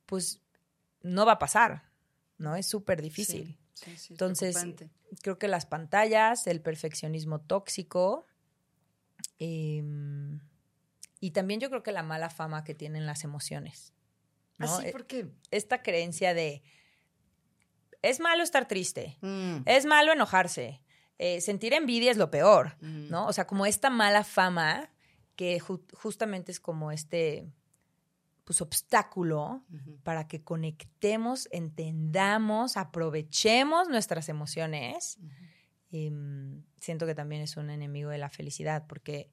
[0.06, 0.42] pues
[1.02, 1.90] no va a pasar,
[2.38, 2.56] ¿no?
[2.56, 3.58] Es súper difícil.
[3.74, 4.58] Sí, sí, sí, es Entonces.
[5.22, 8.26] Creo que las pantallas, el perfeccionismo tóxico,
[9.40, 10.40] em,
[11.20, 13.94] y también yo creo que la mala fama que tienen las emociones.
[14.58, 14.68] ¿no?
[14.74, 14.88] ¿Ah, sí?
[14.88, 15.28] Eh, ¿Por qué?
[15.52, 16.64] Esta creencia de
[18.02, 19.58] es malo estar triste, Mm.
[19.66, 20.82] es malo enojarse,
[21.20, 23.10] eh, sentir envidia es lo peor, Mm.
[23.10, 23.28] ¿no?
[23.28, 24.90] O sea, como esta mala fama
[25.42, 27.48] que ju- justamente es como este
[28.44, 29.64] pues obstáculo
[30.04, 35.18] para que conectemos, entendamos, aprovechemos nuestras emociones.
[35.20, 35.32] Ujú.
[35.94, 39.32] em, siento que también es un enemigo de la felicidad porque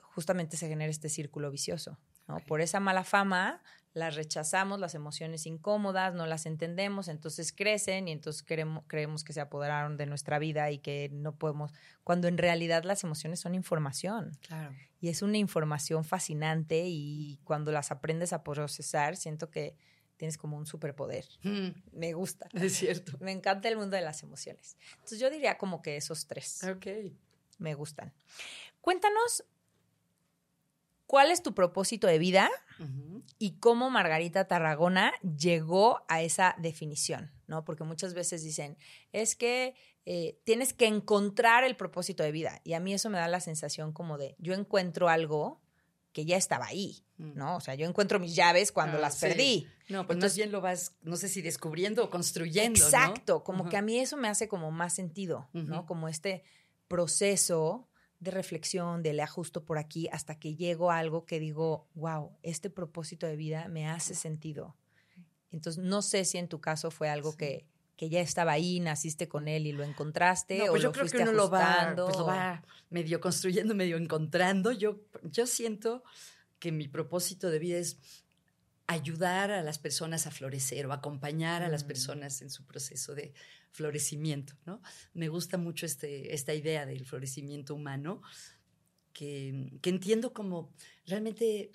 [0.00, 1.98] justamente se genera este círculo vicioso.
[2.28, 2.38] ¿No?
[2.40, 3.62] Por esa mala fama
[3.94, 9.32] las rechazamos, las emociones incómodas, no las entendemos, entonces crecen y entonces creemos, creemos que
[9.32, 11.72] se apoderaron de nuestra vida y que no podemos,
[12.04, 14.38] cuando en realidad las emociones son información.
[14.46, 14.72] Claro.
[15.00, 19.74] Y es una información fascinante y cuando las aprendes a procesar, siento que
[20.16, 21.24] tienes como un superpoder.
[21.42, 22.48] Mm, Me gusta.
[22.52, 23.16] es cierto.
[23.20, 24.76] Me encanta el mundo de las emociones.
[24.94, 26.86] Entonces yo diría como que esos tres Ok.
[27.58, 28.12] me gustan.
[28.80, 29.44] Cuéntanos,
[31.08, 32.48] ¿cuál es tu propósito de vida
[33.40, 37.32] y cómo Margarita Tarragona llegó a esa definición?
[37.48, 37.64] ¿no?
[37.64, 38.76] Porque muchas veces dicen,
[39.12, 39.74] es que
[40.06, 42.60] eh, tienes que encontrar el propósito de vida.
[42.62, 45.60] Y a mí eso me da la sensación como de, yo encuentro algo
[46.12, 47.32] que ya estaba ahí, Mm.
[47.36, 47.56] ¿no?
[47.56, 49.26] O sea, yo encuentro mis llaves cuando Ah, las sí.
[49.26, 49.66] perdí.
[49.88, 52.78] No, pues Entonces- más bien lo vas, no sé si descubriendo o construyendo.
[52.80, 52.86] ¿no?
[52.86, 55.84] Exacto, como que a mí eso me hace como más sentido, ¿no?
[55.86, 56.44] Como este
[56.86, 57.88] proceso
[58.20, 62.32] de reflexión, de le ajusto por aquí hasta que llego a algo que digo, wow,
[62.42, 64.74] este propósito de vida me hace sentido.
[65.52, 67.64] Entonces, no sé si en tu caso fue algo que,
[67.96, 70.92] que ya estaba ahí, naciste con él y lo encontraste No, o pues yo lo
[70.92, 72.04] creo que fuiste uno lo va, ajustando.
[72.06, 74.72] pues lo va medio construyendo, medio encontrando.
[74.72, 76.02] Yo, yo siento
[76.58, 77.98] que mi propósito de vida es
[78.88, 81.88] ayudar a las personas a florecer o acompañar a las Mm.
[81.88, 83.34] personas en su proceso de
[83.70, 84.82] florecimiento, ¿no?
[85.14, 88.22] Me gusta mucho este, esta idea del florecimiento humano,
[89.12, 90.72] que, que entiendo como
[91.06, 91.70] realmente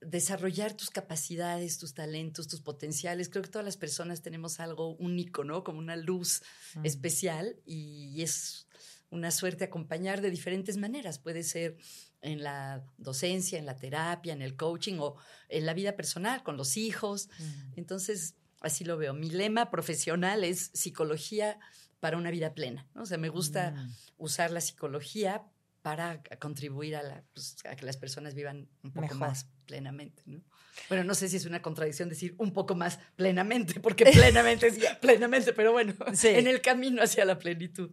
[0.00, 3.28] desarrollar tus capacidades, tus talentos, tus potenciales.
[3.28, 5.64] Creo que todas las personas tenemos algo único, ¿no?
[5.64, 6.42] Como una luz
[6.76, 6.84] Mm.
[6.86, 8.68] especial y es
[9.10, 11.18] una suerte acompañar de diferentes maneras.
[11.18, 11.78] Puede ser
[12.22, 15.16] en la docencia, en la terapia, en el coaching o
[15.48, 17.28] en la vida personal, con los hijos.
[17.38, 17.72] Mm.
[17.76, 19.14] Entonces, así lo veo.
[19.14, 21.58] Mi lema profesional es psicología
[22.00, 22.86] para una vida plena.
[22.94, 23.02] ¿no?
[23.02, 23.92] O sea, me gusta Mm.
[24.18, 25.44] usar la psicología
[25.82, 29.18] para contribuir a, la, pues, a que las personas vivan un poco Mejor.
[29.18, 30.22] más plenamente.
[30.26, 30.42] ¿no?
[30.88, 34.78] Bueno, no sé si es una contradicción decir un poco más plenamente, porque plenamente es
[34.96, 36.28] plenamente, pero bueno, Sí.
[36.28, 37.90] en el camino hacia la plenitud.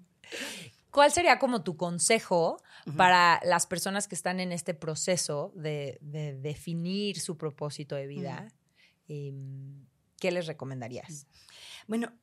[0.89, 2.61] ¿Cuál sería como tu consejo
[2.97, 8.47] Para las personas que están en este proceso de, de definir su propósito de vida?
[9.07, 9.85] Em,
[10.19, 11.27] ¿Qué les recomendarías?
[11.87, 12.13] Bueno,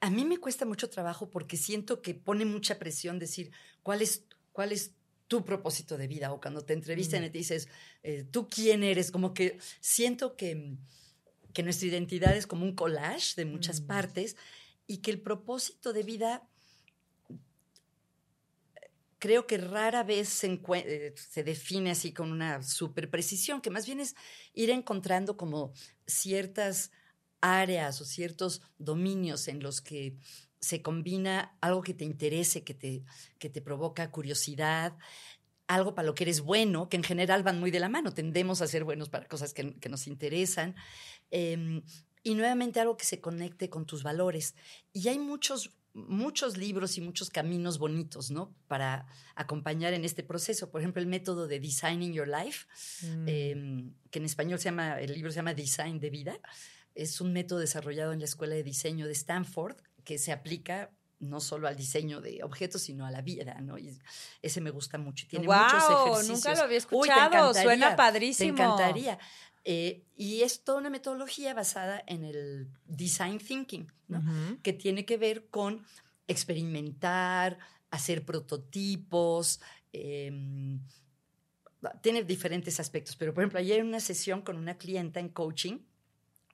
[0.00, 3.50] a mí me cuesta mucho trabajo porque siento que pone mucha presión decir
[3.82, 4.92] cuál es, cuál es
[5.28, 7.26] tu propósito de vida o cuando te entrevistan Mm.
[7.26, 7.68] y te dices,
[8.02, 9.10] eh, ¿tú quién eres?
[9.10, 10.76] Como que siento que,
[11.52, 13.86] que nuestra identidad es como un collage de muchas Mm.
[13.86, 14.36] partes
[14.86, 16.48] y que el propósito de vida
[19.18, 23.86] creo que rara vez se, eh, se define así con una super precisión, que más
[23.86, 24.14] bien es
[24.52, 25.72] ir encontrando como
[26.06, 26.90] ciertas
[27.40, 30.16] áreas o ciertos dominios en los que
[30.60, 33.04] se combina algo que te interese, que te,
[33.38, 34.96] que te provoca curiosidad,
[35.68, 38.62] algo para lo que eres bueno, que en general van muy de la mano, tendemos
[38.62, 40.74] a ser buenos para cosas que, nos interesan,
[41.30, 41.82] eh,
[42.22, 44.54] y nuevamente algo que se conecte con tus valores.
[44.92, 48.54] Y hay muchos, muchos libros y muchos caminos bonitos, ¿no?
[48.68, 50.70] Para acompañar en este proceso.
[50.70, 52.66] Por ejemplo, el método de Designing Your Life,
[53.02, 53.24] Mm.
[53.26, 56.38] eh, que en español se llama, el libro se llama Design de Vida.
[56.94, 61.40] Es un método desarrollado en la Escuela de Diseño de Stanford que se aplica no
[61.40, 63.76] solo al diseño de objetos, sino a la vida, ¿no?
[63.76, 63.98] Y
[64.40, 65.26] ese me gusta mucho.
[65.28, 66.06] Tiene muchos ¡Guau!
[66.12, 66.28] ejercicios.
[66.36, 67.54] Nunca lo había Uy, te escuchado.
[67.54, 68.50] Suena Te padrísimo.
[68.52, 69.18] encantaría.
[69.70, 73.86] Eh, y es toda una metodología basada en el design thinking,
[74.62, 75.84] que tiene que ver con
[76.26, 77.58] experimentar,
[77.90, 79.60] hacer prototipos.
[79.92, 80.32] eh,
[82.00, 85.80] tiene diferentes aspectos, pero por ejemplo, ayer en una sesión con una clienta en coaching,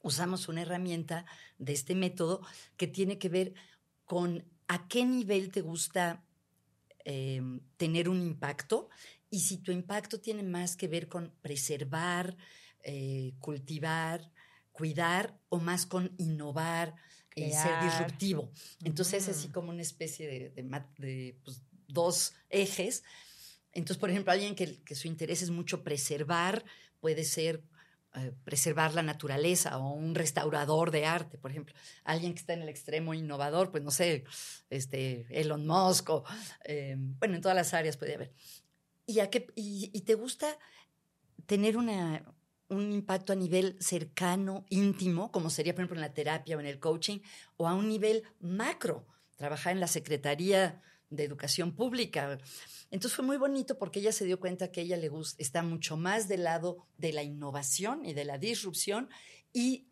[0.03, 1.25] usamos una herramienta
[1.57, 2.45] de este método
[2.77, 3.55] que tiene que ver
[4.07, 6.25] con a qué nivel te gusta
[7.05, 7.41] eh,
[7.77, 8.89] tener un impacto
[9.31, 12.37] y si tu impacto tiene más que ver con preservar,
[12.85, 14.31] eh, cultivar,
[14.73, 16.95] cuidar o más con innovar
[17.37, 18.51] y ser disruptivo.
[18.85, 20.63] Entonces es así como una especie de,
[20.99, 23.03] de pues, dos ejes.
[23.73, 26.65] Entonces, por ejemplo, alguien que, que su interés es mucho preservar,
[27.01, 27.63] puede ser
[28.15, 31.75] eh, preservar la naturaleza o un restaurador de arte, por ejemplo.
[32.05, 34.25] Alguien que está en el extremo innovador, pues no sé,
[34.71, 36.25] este, Elon Musk o,
[36.65, 38.33] eh, bueno, en todas las áreas puede haber.
[39.07, 40.57] ¿Y, a qué- y, y te gusta
[41.47, 42.25] tener una,
[42.69, 46.67] un impacto a nivel cercano, íntimo, como sería, por ejemplo, en la terapia o en
[46.67, 47.19] el coaching,
[47.57, 52.39] o a un nivel macro, trabajar en la Secretaría de Educación Pública.
[52.91, 55.97] Entonces fue muy bonito porque ella se dio cuenta que ella le gusta, está mucho
[55.97, 59.09] más del lado de la innovación y de la disrupción
[59.53, 59.89] y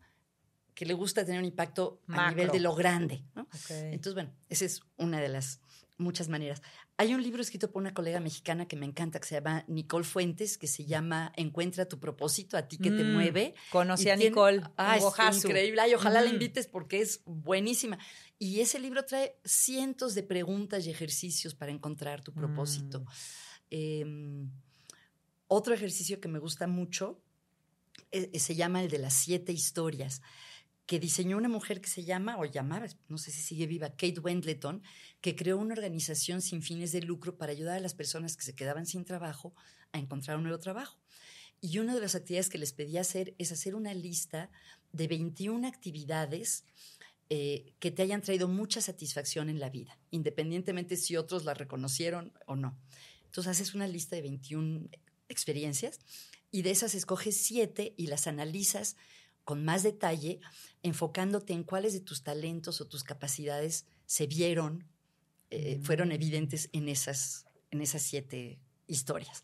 [0.73, 3.23] que le gusta tener un impacto a nivel de lo grande.
[3.69, 5.59] Entonces, bueno, esa es una de las
[5.97, 6.61] muchas maneras.
[6.97, 10.03] Hay un libro escrito por una colega mexicana que me encanta, que se llama Nicole
[10.03, 13.53] Fuentes, que se llama Encuentra tu propósito, a ti que te Mm, mueve.
[13.71, 14.61] Conocí Y a tiene- Nicole.
[14.77, 15.81] Ah, es increíble.
[15.81, 17.97] Ay, ojalá la invites porque es buenísima.
[18.39, 23.01] Y ese libro trae cientos de preguntas y ejercicios para encontrar tu propósito.
[23.01, 23.05] Mm.
[23.71, 24.47] Eh,
[25.47, 27.21] otro ejercicio que me gusta mucho
[28.11, 30.21] eh, se llama el de las siete historias,
[30.85, 34.19] que diseñó una mujer que se llama, o llamaba, no sé si sigue viva, Kate
[34.19, 34.83] Wendleton,
[35.21, 38.55] que creó una organización sin fines de lucro para ayudar a las personas que se
[38.55, 39.55] quedaban sin trabajo
[39.93, 40.99] a encontrar un nuevo trabajo.
[41.61, 44.51] Y una de las actividades que les pedí hacer es hacer una lista
[44.91, 46.65] de 21 actividades
[47.29, 52.33] eh, que te hayan traído mucha satisfacción en la vida, independientemente si otros la reconocieron
[52.45, 52.77] o no.
[53.25, 54.89] Entonces haces una lista de 21
[55.29, 55.99] experiencias
[56.51, 58.97] y de esas escoges siete y las analizas
[59.43, 60.39] con más detalle,
[60.81, 64.87] enfocándote en cuáles de tus talentos o tus capacidades se vieron,
[65.49, 69.43] eh, fueron evidentes en esas, en esas siete historias.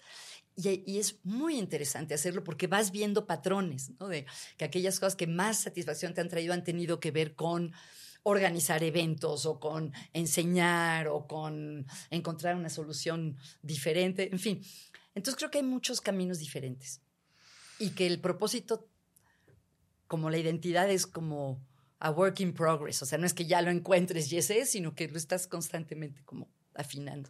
[0.56, 4.08] Y, y es muy interesante hacerlo porque vas viendo patrones, ¿no?
[4.08, 4.26] De
[4.58, 7.74] que aquellas cosas que más satisfacción te han traído han tenido que ver con
[8.24, 14.62] organizar eventos o con enseñar o con encontrar una solución diferente, en fin.
[15.16, 17.02] Entonces creo que hay muchos caminos diferentes
[17.80, 18.88] y que el propósito,
[20.10, 21.62] como la identidad, es como
[22.00, 24.72] a work in progress, o sea, no es que ya lo encuentres y ese es,
[24.72, 27.30] sino que lo estás constantemente como afinando.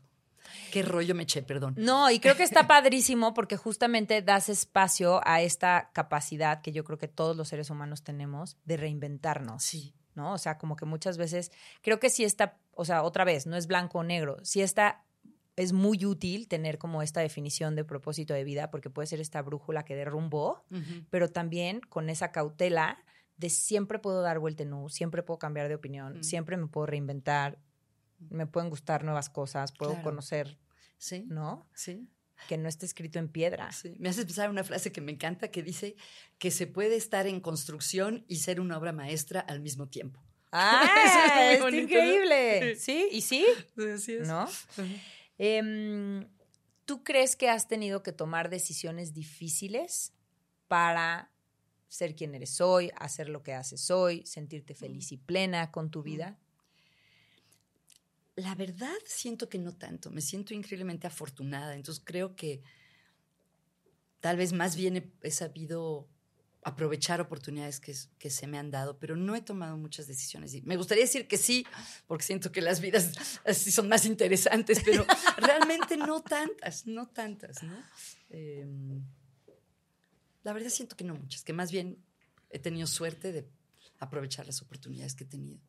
[0.71, 1.75] Qué rollo me eché, perdón.
[1.77, 6.83] No, y creo que está padrísimo porque justamente das espacio a esta capacidad que yo
[6.83, 9.61] creo que todos los seres humanos tenemos de reinventarnos.
[9.61, 9.93] Sí.
[10.15, 10.33] ¿no?
[10.33, 13.55] O sea, como que muchas veces, creo que sí está, o sea, otra vez, no
[13.55, 15.03] es blanco o negro, sí está,
[15.59, 19.41] es muy útil tener como esta definición de propósito de vida, porque puede ser esta
[19.41, 20.63] brújula que derrumbó,
[21.09, 23.03] pero también con esa cautela
[23.37, 26.23] de siempre puedo dar vuelta en U, siempre puedo cambiar de opinión, Mm.
[26.23, 27.59] siempre me puedo reinventar,
[28.29, 30.03] me pueden gustar nuevas cosas, puedo Claro.
[30.03, 30.57] conocer,
[30.97, 31.25] Sí.
[31.27, 31.67] ¿no?
[31.73, 32.07] Sí.
[32.47, 33.71] Que no esté escrito en piedra.
[33.71, 35.95] Sí, me hace pensar una frase que me encanta que dice
[36.37, 40.21] que se puede estar en construcción y ser una obra maestra al mismo tiempo.
[40.51, 40.89] ¡Ah!
[41.05, 41.99] Eso es muy ¡Es bonito, ¿no?
[42.03, 42.75] increíble!
[42.75, 43.45] Sí, y sí,
[43.93, 44.27] Así es.
[44.27, 44.47] ¿no?
[45.39, 46.27] Em,
[46.89, 50.11] ¿Tú crees que has tenido que tomar decisiones difíciles
[50.67, 51.31] para
[51.87, 56.01] ser quien eres hoy, hacer lo que haces hoy, sentirte feliz y plena con tu
[56.01, 56.39] vida?
[58.35, 62.63] La verdad siento que no tanto, me siento increíblemente afortunada, entonces creo que
[64.19, 66.09] tal vez más bien he, he sabido
[66.63, 70.53] aprovechar oportunidades que, se me han dado, pero no he tomado muchas decisiones.
[70.53, 71.65] Y Me gustaría decir que sí,
[72.07, 73.13] porque siento que las vidas
[73.45, 75.05] así son más interesantes, pero
[75.37, 77.81] realmente no tantas, no tantas, ¿no?
[78.29, 79.03] Em,
[80.43, 82.03] la verdad siento que no muchas, que más bien
[82.49, 83.47] he tenido suerte de
[83.99, 85.59] aprovechar las oportunidades que he tenido.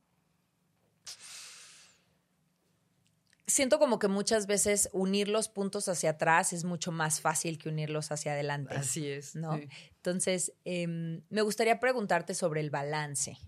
[3.51, 7.69] Siento como que muchas veces unir los puntos hacia atrás es mucho más fácil que
[7.69, 8.75] unirlos hacia adelante.
[8.75, 9.35] Así es.
[9.35, 9.57] ¿no?
[9.57, 9.69] sí.
[9.97, 13.39] Entonces, em, me gustaría preguntarte sobre el balance.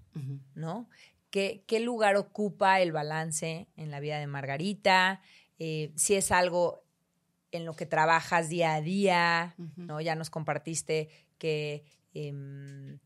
[0.54, 0.88] ¿no?
[1.30, 5.22] ¿Qué, qué lugar ocupa el balance en la vida de Margarita?
[5.58, 6.84] Eh, si es algo
[7.52, 9.54] en lo que trabajas día a día.
[9.76, 10.00] ¿no?
[10.00, 11.84] Ya nos compartiste que
[12.14, 12.98] em,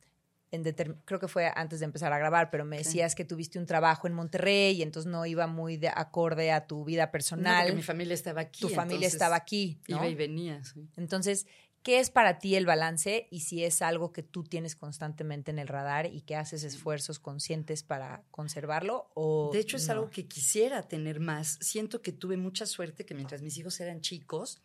[0.56, 2.84] en creo que fue antes de empezar a grabar, pero me Sí.
[2.84, 6.66] decías que tuviste un trabajo en Monterrey y entonces no iba muy de acorde a
[6.66, 7.62] tu vida No, personal.
[7.64, 8.60] porque mi familia estaba aquí.
[8.60, 9.96] tu familia estaba aquí, ¿no?
[9.96, 10.88] Iba y venía, sí.
[10.96, 11.46] Entonces,
[11.82, 15.58] ¿qué es para ti el balance y si es algo que tú tienes constantemente en
[15.60, 19.08] el radar y que haces esfuerzos conscientes para conservarlo?
[19.14, 19.92] O De hecho, es no?
[19.94, 21.58] algo que quisiera tener más.
[21.60, 24.60] Siento que tuve mucha suerte que mientras mis hijos eran chicos,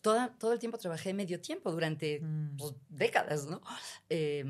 [0.00, 2.56] toda, todo el tiempo trabajé medio tiempo durante Mm.
[2.56, 3.60] pues, décadas, ¿no?
[4.08, 4.42] Eh,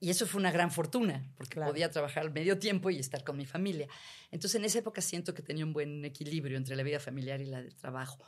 [0.00, 1.70] y eso fue una gran fortuna, porque Claro.
[1.72, 3.86] podía trabajar medio tiempo y estar con mi familia.
[4.30, 7.46] Entonces, en esa época siento que tenía un buen equilibrio entre la vida familiar y
[7.46, 8.18] la del trabajo.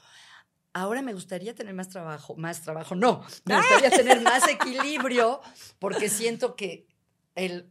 [0.74, 5.40] Ahora me gustaría tener más trabajo, más trabajo, no, me gustaría tener más equilibrio,
[5.78, 6.86] porque siento que
[7.34, 7.70] el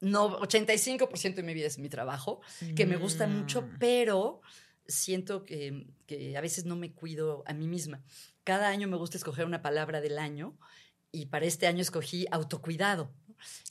[0.00, 2.40] no, 85% de mi vida es mi trabajo,
[2.74, 3.76] que me gusta mucho, Mm.
[3.78, 4.40] pero
[4.86, 8.02] siento que, que a veces no me cuido a mí misma.
[8.42, 10.58] Cada año me gusta escoger una palabra del año
[11.12, 13.12] y para este año escogí autocuidado.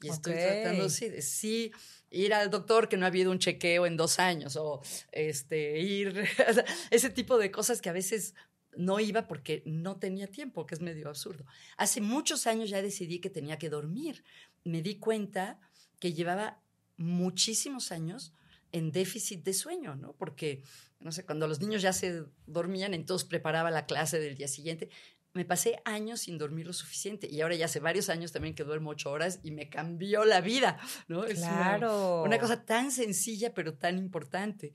[0.01, 1.71] Y estoy tratando, sí, de sí,
[2.09, 6.25] ir al doctor que no ha habido un chequeo en dos años o este, ir,
[6.91, 8.35] ese tipo de cosas que a veces
[8.75, 11.45] no iba porque no tenía tiempo, que es medio absurdo.
[11.77, 14.23] Hace muchos años ya decidí que tenía que dormir.
[14.63, 15.59] Me di cuenta
[15.99, 16.61] que llevaba
[16.97, 18.33] muchísimos años
[18.71, 20.13] en déficit de sueño, ¿no?
[20.13, 20.63] Porque,
[20.99, 24.89] no sé, cuando los niños ya se dormían, entonces preparaba la clase del día siguiente.
[25.33, 28.63] Me pasé años sin dormir lo suficiente y ahora ya hace varios años también que
[28.63, 30.77] duermo ocho horas y me cambió la vida,
[31.07, 31.23] ¿no?
[31.23, 32.23] Es claro.
[32.23, 34.73] una, cosa tan sencilla pero tan importante.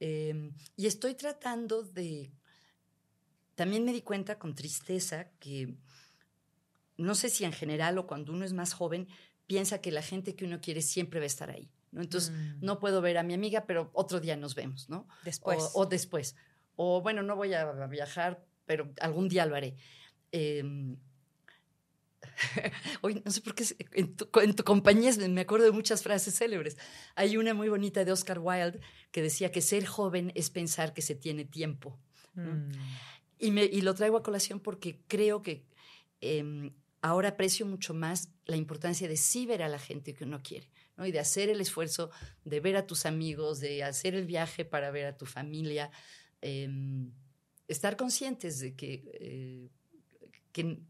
[0.00, 2.32] Em, y estoy tratando de...
[3.56, 5.76] También me di cuenta con tristeza que
[6.96, 9.08] no sé si en general o cuando uno es más joven,
[9.46, 11.72] piensa que la gente que uno quiere siempre va a estar ahí.
[11.90, 12.02] ¿no?
[12.02, 12.58] Entonces, mm.
[12.60, 15.08] no puedo ver a mi amiga, pero otro día nos vemos, ¿no?
[15.24, 15.70] Después.
[15.74, 16.36] O, después.
[16.76, 19.74] O bueno, no voy a viajar, pero algún día lo haré.
[20.30, 20.96] Em,
[23.00, 26.36] hoy no sé por qué en tu, en tu, compañía me acuerdo de muchas frases
[26.36, 26.76] célebres.
[27.16, 28.78] Hay una muy bonita de Oscar Wilde
[29.10, 31.98] que decía que ser joven es pensar que se tiene tiempo.
[32.34, 32.70] Mm.
[33.38, 35.64] Y, me, y, lo traigo a colación porque creo que
[36.20, 40.42] em, ahora aprecio mucho más la importancia de sí ver a la gente que uno
[40.42, 41.06] quiere, ¿no?
[41.06, 42.10] Y de hacer el esfuerzo
[42.44, 45.90] de ver a tus amigos, de hacer el viaje para ver a tu familia.
[46.42, 47.12] Em,
[47.68, 49.68] estar conscientes de que, eh,
[50.52, 50.80] que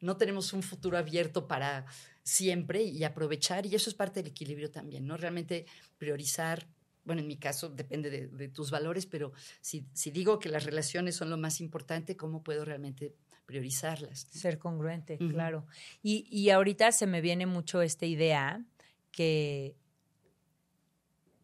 [0.00, 1.86] no tenemos un futuro abierto para
[2.22, 5.16] siempre y aprovechar, y eso es parte del equilibrio también, ¿no?
[5.16, 5.66] Realmente
[5.98, 6.66] priorizar,
[7.04, 11.16] bueno, en mi caso depende de, tus valores, pero si, si, digo que las relaciones
[11.16, 13.14] son lo más importante, ¿cómo puedo realmente
[13.46, 14.26] priorizarlas?
[14.30, 15.66] Ser congruente, claro.
[16.02, 18.64] Y, y ahorita se me viene mucho esta idea
[19.12, 19.76] que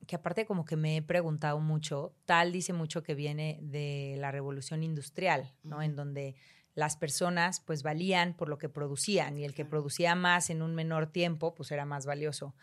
[0.06, 4.30] que aparte como que me he preguntado mucho, tal dice mucho que viene de la
[4.30, 5.82] revolución industrial, ¿no?
[5.82, 6.34] En donde
[6.74, 10.74] las personas pues valían por lo que producían y el que producía más en un
[10.74, 12.54] menor tiempo pues era más valioso.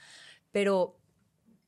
[0.51, 0.95] Pero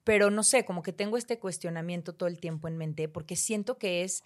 [0.04, 3.78] pero no sé, como que tengo este cuestionamiento todo el tiempo en mente porque siento
[3.78, 4.24] que es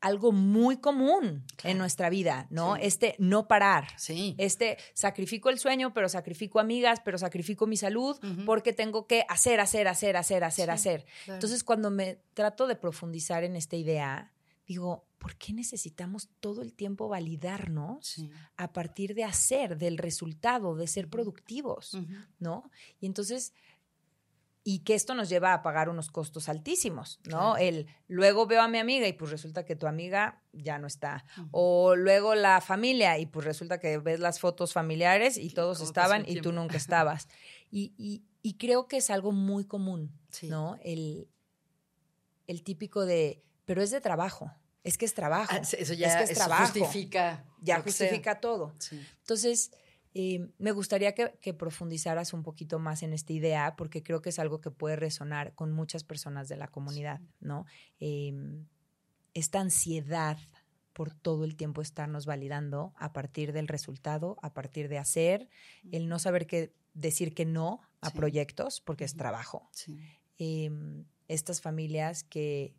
[0.00, 2.76] algo muy común en nuestra vida, ¿no?
[2.76, 3.88] Este no parar.
[3.96, 4.34] Sí.
[4.38, 9.60] Este sacrifico el sueño, pero sacrifico amigas, pero sacrifico mi salud porque tengo que hacer,
[9.60, 11.06] hacer, hacer, hacer, hacer, hacer.
[11.26, 14.32] Entonces, cuando me trato de profundizar en esta idea,
[14.66, 18.16] digo, ¿por qué necesitamos todo el tiempo validarnos
[18.56, 21.96] a partir de hacer, del resultado, de ser productivos,
[22.38, 22.70] ¿no?
[23.00, 23.54] Y entonces
[24.66, 27.58] y que esto nos lleva a pagar unos costos altísimos, ¿no?
[27.58, 31.26] El luego veo a mi amiga y pues resulta que tu amiga ya no está.
[31.50, 36.24] O luego la familia y pues resulta que ves las fotos familiares y todos estaban
[36.26, 37.28] y tú nunca estabas.
[37.70, 38.24] Y,
[38.58, 40.78] creo que es algo muy común, ¿no?
[40.82, 41.28] El,
[42.46, 44.50] el típico de, pero es de trabajo.
[44.82, 45.50] Es que es trabajo.
[45.50, 47.44] Ah, eso ya es que es justifica.
[47.60, 48.74] Ya justifica todo.
[49.20, 49.72] Entonces,
[50.16, 54.38] eh, me gustaría que, profundizaras un poquito más en esta idea, porque creo que es
[54.38, 57.66] algo que puede resonar con muchas personas de la comunidad, ¿no?
[57.98, 58.66] Em,
[59.34, 60.38] esta ansiedad
[60.92, 65.48] por todo el tiempo estarnos validando a partir del resultado, a partir de hacer,
[65.90, 69.68] el no saber qué decir que no a proyectos, porque es trabajo.
[70.38, 72.76] Em, estas familias que,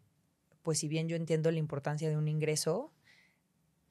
[0.62, 2.94] pues si bien yo entiendo la importancia de un ingreso,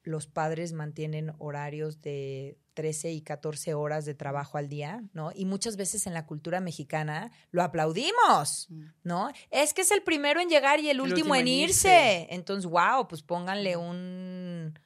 [0.01, 5.31] los padres mantienen horarios de 13 y 14 horas de trabajo al día, ¿no?
[5.33, 8.83] Y muchas veces en la cultura mexicana lo aplaudimos, mm.
[9.03, 9.31] ¿no?
[9.49, 12.27] Es que es el primero en llegar y el, último, en irse.
[12.29, 14.77] Entonces, wow, pues pónganle un...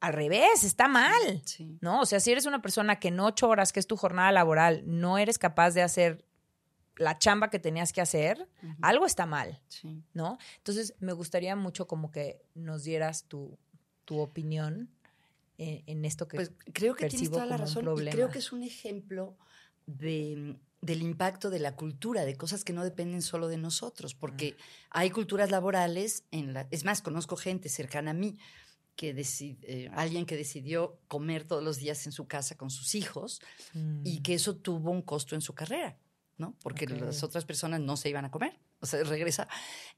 [0.00, 1.42] Al revés, está mal,
[1.80, 2.02] ¿no?
[2.02, 4.84] O sea, si eres una persona que en ocho horas, que es tu jornada laboral,
[4.86, 6.24] no eres capaz de hacer
[6.94, 8.48] la chamba que tenías que hacer,
[8.80, 9.60] algo está mal,
[10.12, 10.38] ¿no?
[10.58, 13.58] Entonces, me gustaría mucho como que nos dieras tu,
[14.04, 14.88] tu opinión
[15.58, 18.62] en, esto que pues creo que tienes toda la razón y creo que es un
[18.62, 19.36] ejemplo
[19.86, 24.56] de, del impacto de la cultura, de cosas que no dependen solo de nosotros, porque
[24.90, 28.38] hay culturas laborales, en la, es más, conozco gente cercana a mí,
[28.94, 29.14] que
[29.62, 33.40] eh, alguien que decidió comer todos los días en su casa con sus hijos
[34.04, 34.22] y mm.
[34.22, 35.96] que eso tuvo un costo en su carrera,
[36.36, 36.56] ¿no?
[36.62, 39.48] Porque las otras personas no se iban a comer, o sea, regresa.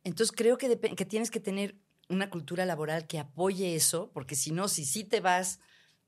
[0.04, 1.76] Entonces creo que, que tienes que tener
[2.10, 5.60] una cultura laboral que apoye eso, porque si no, si sí te vas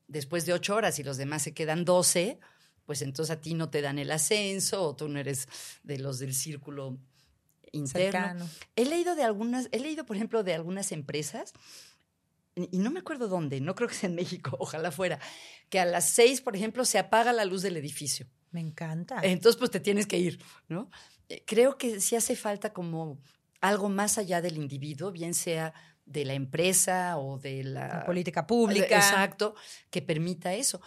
[0.07, 2.39] después de ocho horas y los demás se quedan doce,
[2.85, 5.47] pues entonces a ti no te dan el ascenso o tú no eres
[5.83, 6.97] de los del círculo
[7.71, 8.47] interno.
[8.75, 11.53] He leído de algunas, he leído, por ejemplo, de algunas empresas,
[12.55, 15.19] y no me acuerdo dónde, no creo que sea en México, ojalá fuera,
[15.69, 18.27] que a las seis, por ejemplo, se apaga la luz del edificio.
[18.51, 19.19] Me encanta.
[19.23, 20.91] Entonces, pues te tienes que ir, ¿no?
[21.29, 23.19] Eh, creo que sí hace falta como
[23.61, 25.73] algo más allá del individuo, bien sea
[26.05, 28.95] de la empresa o de la, política pública.
[28.95, 29.55] Exacto,
[29.89, 30.81] que permita eso.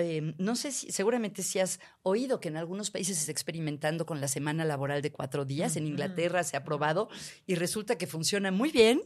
[0.00, 4.06] Em, no sé si, seguramente si has oído que en algunos países se está experimentando
[4.06, 5.76] con la semana laboral de cuatro días.
[5.76, 7.08] En Inglaterra se ha probado
[7.46, 9.02] y resulta que funciona muy bien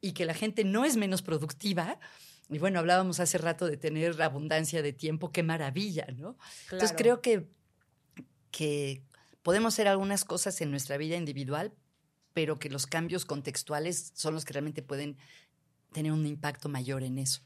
[0.00, 2.00] y que la gente no es menos productiva.
[2.48, 6.36] Y bueno, hablábamos hace rato de tener abundancia de tiempo, qué maravilla, ¿no?
[6.64, 7.46] Entonces creo que,
[8.50, 9.04] que
[9.42, 11.72] podemos hacer algunas cosas en nuestra vida individual,
[12.34, 15.16] pero que los cambios contextuales son los que realmente pueden
[15.92, 17.42] tener un impacto mayor en eso.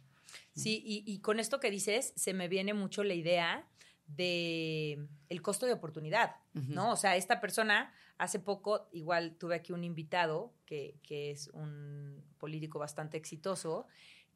[0.54, 3.66] Sí, y, con esto que dices, se me viene mucho la idea
[4.06, 6.92] de el costo de oportunidad, ¿no?
[6.92, 12.24] O sea, esta persona, hace poco, igual tuve aquí un invitado que, que es un
[12.38, 13.86] político bastante exitoso,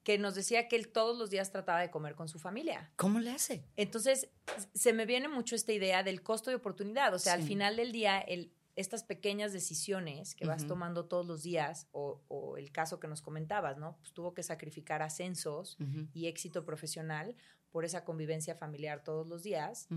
[0.02, 2.90] que nos decía que él todos los días trataba de comer con su familia.
[2.96, 3.64] ¿Cómo le hace?
[3.76, 4.28] Entonces,
[4.74, 7.14] se me viene mucho esta idea del costo de oportunidad.
[7.14, 11.42] O sea, al final del día, el, estas pequeñas decisiones que vas tomando todos los
[11.42, 13.96] días, o, el caso que nos comentabas, ¿no?
[13.98, 15.76] Pues tuvo que sacrificar ascensos
[16.12, 17.34] y éxito profesional
[17.70, 19.88] por esa convivencia familiar todos los días.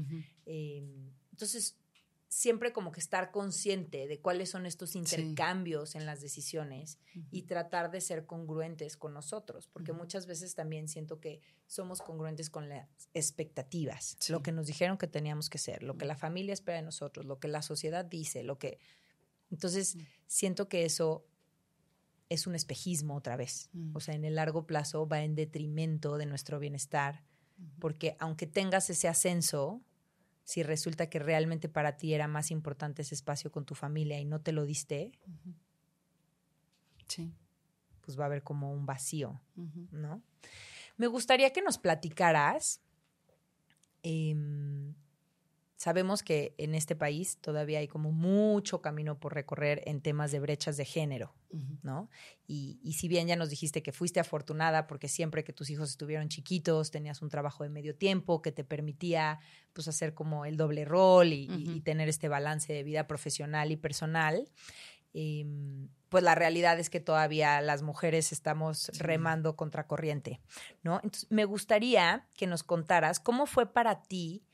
[0.45, 1.77] Em, entonces,
[2.33, 6.97] siempre como que estar consciente de cuáles son estos intercambios en las decisiones
[7.29, 12.49] y tratar de ser congruentes con nosotros, porque muchas veces también siento que somos congruentes
[12.49, 16.53] con las expectativas, lo que nos dijeron que teníamos que ser, lo que la familia
[16.53, 18.79] espera de nosotros, lo que la sociedad dice, lo que...
[19.51, 21.27] Entonces, siento que eso
[22.29, 26.25] es un espejismo otra vez, o sea, en el largo plazo va en detrimento de
[26.25, 27.23] nuestro bienestar,
[27.77, 29.83] porque aunque tengas ese ascenso,
[30.43, 34.25] si resulta que realmente para ti era más importante ese espacio con tu familia y
[34.25, 35.11] no te lo diste,
[37.07, 37.33] sí.
[38.01, 39.41] pues va a haber como un vacío,
[39.91, 40.21] ¿no?
[40.97, 42.81] Me gustaría que nos platicaras
[44.03, 44.93] em,
[45.83, 50.39] Sabemos que en este país todavía hay como mucho camino por recorrer en temas de
[50.39, 51.35] brechas de género,
[51.81, 52.09] ¿no?
[52.47, 56.29] Y, si bien ya nos dijiste que fuiste afortunada porque siempre que tus hijos estuvieron
[56.29, 59.41] chiquitos tenías un trabajo de medio tiempo que te permitía
[59.73, 64.47] pues hacer como el doble rol y, tener este balance de vida profesional y personal,
[65.13, 70.39] em, pues la realidad es que todavía las mujeres estamos remando contracorriente,
[70.81, 71.01] ¿no?
[71.03, 74.45] Entonces, me gustaría que nos contaras cómo fue para ti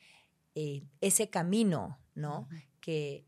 [0.54, 2.48] eh, ese camino, ¿no?
[2.80, 3.24] que,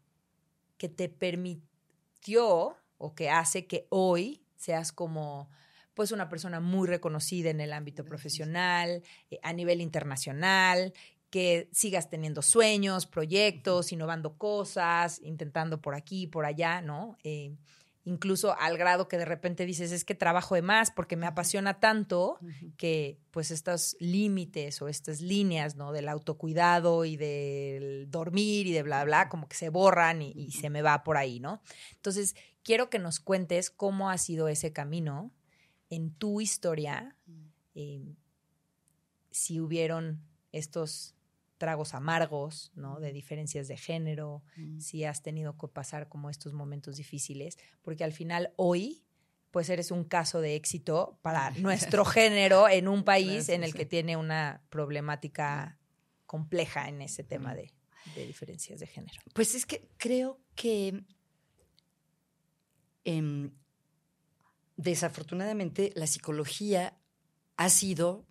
[0.76, 5.50] que te permitió o que hace que hoy seas como
[5.94, 10.92] pues una persona muy reconocida en el ámbito profesional, eh, a nivel internacional,
[11.30, 17.16] que sigas teniendo sueños, proyectos, innovando cosas, intentando por aquí, por allá, ¿no?
[17.24, 17.56] Eh,
[18.04, 21.78] incluso al grado que de repente dices, es que trabajo de más porque me apasiona
[21.78, 22.38] tanto
[22.76, 25.92] que pues estos límites o estas líneas, ¿no?
[25.92, 30.70] Del autocuidado y del dormir y de bla, bla, como que se borran y, se
[30.70, 31.62] me va por ahí, ¿no?
[31.94, 35.32] Entonces, quiero que nos cuentes cómo ha sido ese camino
[35.88, 37.16] en tu historia,
[37.74, 38.14] eh,
[39.30, 41.14] si hubieron estos
[41.62, 42.98] tragos amargos, ¿no?
[42.98, 44.42] De diferencias de género,
[44.80, 49.04] si has tenido que pasar como estos momentos difíciles, porque al final hoy,
[49.52, 53.86] pues eres un caso de éxito para nuestro género en un país en el que
[53.86, 55.78] tiene una problemática
[56.26, 57.72] compleja en ese tema de,
[58.16, 59.20] diferencias de género.
[59.32, 61.04] Pues es que creo que
[63.04, 63.52] em,
[64.76, 66.98] desafortunadamente la psicología
[67.56, 68.26] ha sido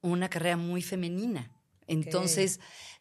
[0.00, 1.53] una carrera muy femenina.
[1.86, 2.60] Entonces,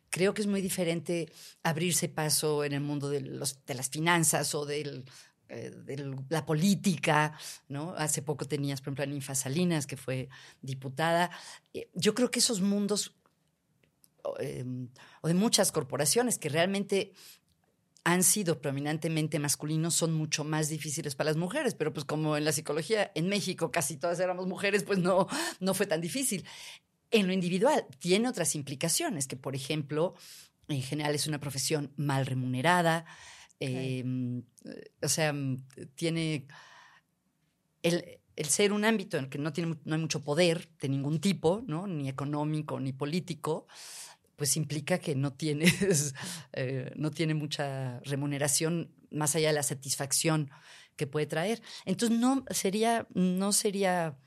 [0.09, 1.31] creo que es muy diferente
[1.63, 5.05] abrirse paso en el mundo de, los, de las finanzas o del,
[5.49, 7.93] eh, de la política, ¿no?
[7.97, 10.29] Hace poco tenías, por ejemplo, a Ninfa Salinas, que fue
[10.61, 11.29] diputada.
[11.73, 13.15] Eh, yo creo que esos mundos,
[14.39, 14.87] em,
[15.21, 17.13] o de muchas corporaciones que realmente
[18.03, 22.45] han sido prominentemente masculinos son mucho más difíciles para las mujeres, pero pues como en
[22.45, 25.27] la psicología en México casi todas éramos mujeres, pues no,
[25.59, 26.45] no fue tan difícil.
[27.13, 30.15] En lo individual tiene otras implicaciones, que por ejemplo,
[30.67, 33.05] en general es una profesión mal remunerada,
[33.59, 34.43] em,
[35.01, 35.33] o sea,
[35.95, 36.47] tiene
[37.83, 38.03] el,
[38.35, 41.63] ser un ámbito en el que no, tiene, no hay mucho poder de ningún tipo,
[41.67, 41.85] ¿no?
[41.85, 43.67] ni económico ni político,
[44.35, 46.15] pues implica que no tienes,
[46.53, 50.49] eh, no tiene mucha remuneración más allá de la satisfacción
[50.95, 51.61] que puede traer.
[51.85, 54.17] Entonces no sería, no sería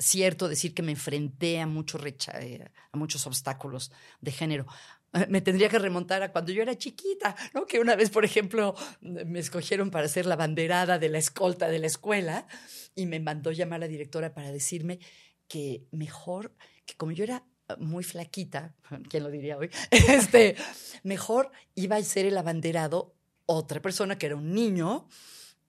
[0.00, 4.66] cierto decir que me enfrenté a, mucho eh, a muchos obstáculos de género.
[5.28, 7.66] Me tendría que remontar a cuando yo era chiquita, ¿no?
[7.66, 11.80] Que una vez, por ejemplo, me escogieron para ser la banderada de la escolta de
[11.80, 12.46] la escuela
[12.94, 15.00] y me mandó llamar la directora para decirme
[15.48, 16.54] que mejor,
[16.86, 17.44] que como yo era
[17.78, 18.74] muy flaquita,
[19.10, 19.70] ¿quién lo diría hoy?
[19.90, 20.56] Este,
[21.02, 23.14] mejor iba a ser el abanderado
[23.46, 25.08] otra persona que era un niño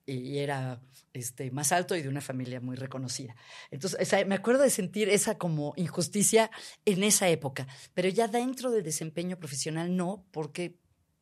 [0.06, 0.82] y era
[1.14, 3.36] este, más alto y de una familia muy reconocida.
[3.70, 6.51] Entonces, me acuerdo de sentir esa como injusticia
[6.86, 10.78] en esa época, pero ya dentro del desempeño profesional no, porque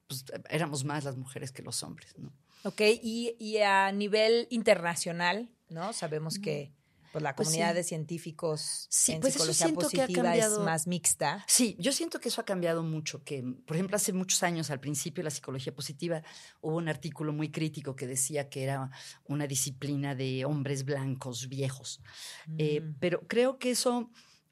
[0.08, 2.34] pues, éramos más las mujeres que los hombres, ¿no?
[2.64, 5.94] Ok, y, y a nivel internacional, ¿no?
[5.94, 6.74] Sabemos que
[7.12, 11.44] pues la pues comunidad de científicos sí, en pues psicología positiva es más mixta.
[11.48, 13.24] Sí, yo siento que eso ha cambiado mucho.
[13.24, 16.24] Que, por ejemplo, hace muchos años, al principio de la psicología positiva,
[16.62, 18.92] hubo un artículo muy crítico que decía que era
[19.26, 22.02] una disciplina de hombres blancos viejos.
[22.58, 22.96] Eh, mm.
[23.00, 24.10] pero creo que eso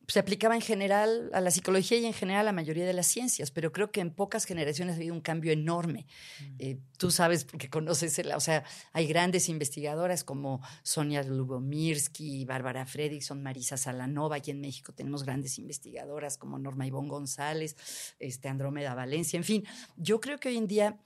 [0.07, 3.07] se aplicaba en general a la psicología y en general a la mayoría de las
[3.07, 6.05] ciencias, pero creo que en pocas generaciones ha habido un cambio enorme.
[6.39, 6.55] Mm.
[6.59, 13.43] Eh, tú sabes, porque conoces, o sea, hay grandes investigadoras como Sonia Lubomirsky, Bárbara Fredrickson,
[13.43, 17.75] Marisa Salanova, aquí en México tenemos grandes investigadoras como Norma Ivonne González,
[18.19, 19.65] este, Andrómeda Valencia, en fin,
[19.97, 20.97] yo creo que hoy en día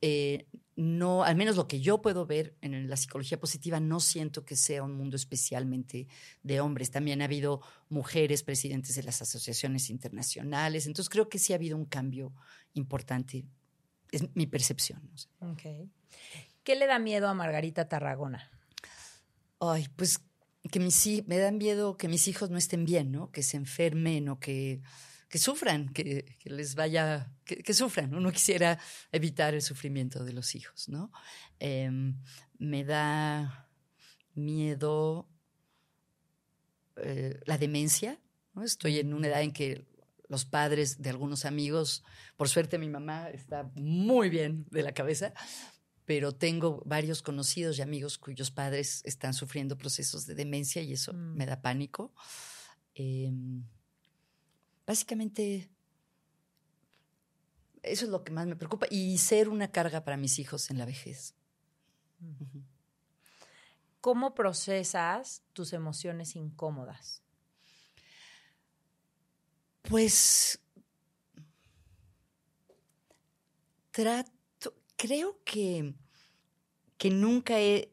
[0.00, 0.46] eh,
[0.76, 4.54] no, al menos lo que yo puedo ver en la psicología positiva, no siento que
[4.54, 6.06] sea un mundo especialmente
[6.44, 6.92] de hombres.
[6.92, 11.76] También ha habido mujeres presidentes de las asociaciones internacionales, entonces creo que sí ha habido
[11.76, 12.32] un cambio
[12.74, 13.44] importante.
[14.12, 15.02] Es mi percepción.
[16.62, 18.48] ¿Qué le da miedo a Margarita Tarragona?
[19.58, 20.20] Ay, pues
[20.70, 23.30] que mis, me da miedo que mis hijos no estén bien, ¿no?
[23.32, 24.80] Que se enfermen o que
[25.28, 28.14] que sufran, que, les vaya, que, sufran.
[28.14, 28.78] Uno quisiera
[29.12, 31.12] evitar el sufrimiento de los hijos, ¿no?
[31.58, 32.16] Em,
[32.58, 33.68] me da
[34.34, 35.28] miedo
[36.96, 38.18] eh, la demencia,
[38.54, 38.64] ¿no?
[38.64, 39.86] Estoy en una edad en que
[40.28, 42.04] los padres de algunos amigos,
[42.36, 45.32] por suerte mi mamá está muy bien de la cabeza,
[46.04, 51.12] pero tengo varios conocidos y amigos cuyos padres están sufriendo procesos de demencia y eso
[51.12, 51.36] mm.
[51.36, 52.14] me da pánico.
[52.94, 53.64] Em,
[54.88, 55.68] Básicamente,
[57.82, 60.78] eso es lo que más me preocupa y ser una carga para mis hijos en
[60.78, 61.34] la vejez.
[64.00, 67.22] ¿Cómo procesas tus emociones incómodas?
[69.82, 70.58] Pues
[73.90, 75.92] trato, creo que,
[76.96, 77.92] que nunca he,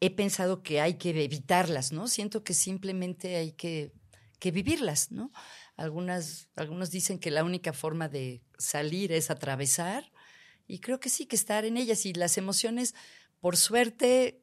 [0.00, 2.08] he, pensado que hay que evitarlas, ¿no?
[2.08, 3.92] Siento que simplemente hay que,
[4.40, 5.30] que vivirlas, ¿no?
[5.78, 10.12] Algunas, algunos dicen que la única forma de salir es atravesar
[10.66, 12.96] y creo que sí, que estar en ellas y las emociones,
[13.40, 14.42] por suerte,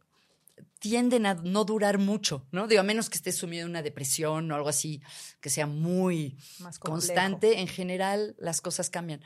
[0.80, 2.68] tienden a no durar mucho, ¿no?
[2.68, 5.02] Digo, a menos que estés sumido en una depresión o algo así,
[5.42, 6.38] que sea muy
[6.80, 9.22] constante, en general las cosas cambian.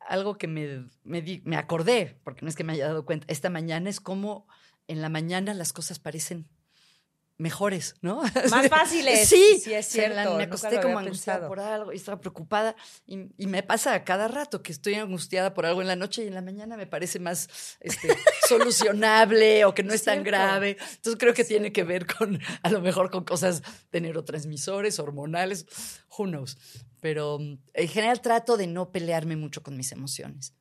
[0.00, 3.48] Algo que me, me, me acordé, porque no es que me haya dado cuenta, esta
[3.48, 4.46] mañana es como
[4.86, 6.46] en la mañana las cosas parecen
[7.38, 8.22] mejores, ¿no?
[8.50, 9.28] Más fáciles.
[9.28, 10.36] Sí, sí es cierto.
[10.36, 12.76] me acosté como angustiada por algo y estaba preocupada
[13.06, 16.26] y, me pasa a cada rato que estoy angustiada por algo en la noche y
[16.26, 17.48] en la mañana me parece más
[17.80, 18.08] este,
[18.48, 20.76] solucionable o que no es, tan grave.
[20.80, 25.66] Entonces creo que tiene que ver con, a lo mejor con cosas de neurotransmisores, hormonales,
[26.16, 26.58] who knows.
[27.00, 30.54] Pero en general trato de no pelearme mucho con mis emociones.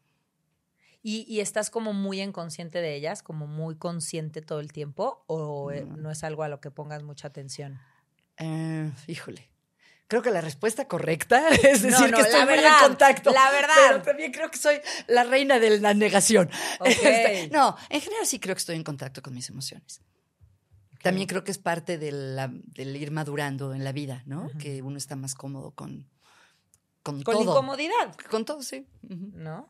[1.08, 5.24] ¿Y, estás como muy inconsciente de ellas, como muy consciente todo el tiempo?
[5.28, 7.80] ¿O eh, no, es algo a lo que pongas mucha atención?
[8.38, 9.52] Eh, híjole.
[10.08, 13.32] Creo que la respuesta correcta es decir que estoy muy en contacto.
[13.32, 13.76] La verdad.
[13.88, 16.50] Pero también creo que soy la reina de la negación.
[16.84, 20.02] Este, no, en general sí creo que estoy en contacto con mis emociones.
[21.04, 22.12] También creo que es parte de
[22.66, 24.50] del ir madurando en la vida, ¿no?
[24.58, 26.10] Que uno está más cómodo con,
[27.04, 28.16] con, con incomodidad.
[28.32, 28.88] Con todo, sí.
[29.04, 29.68] ¿No?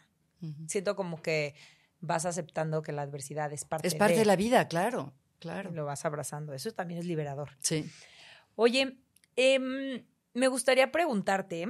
[0.67, 1.55] Siento como que
[2.01, 5.71] vas aceptando que la adversidad es parte Es parte de, la vida, claro, claro.
[5.71, 6.53] Lo vas abrazando.
[6.53, 7.51] Eso también es liberador.
[7.59, 7.89] Sí.
[8.55, 8.99] Oye,
[9.35, 11.67] em, me gustaría preguntarte,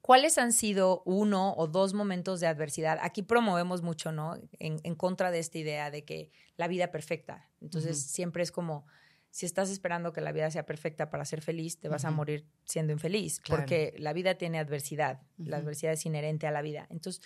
[0.00, 2.98] ¿cuáles han sido uno o dos momentos de adversidad?
[3.02, 4.36] Aquí promovemos mucho, ¿no?
[4.58, 7.48] En, contra de esta idea de que la vida perfecta.
[7.60, 8.86] Entonces, siempre es como
[9.32, 12.46] si estás esperando que la vida sea perfecta para ser feliz, te vas a morir
[12.66, 16.86] siendo infeliz, porque la vida tiene adversidad, la adversidad es inherente a la vida.
[16.90, 17.22] Entonces,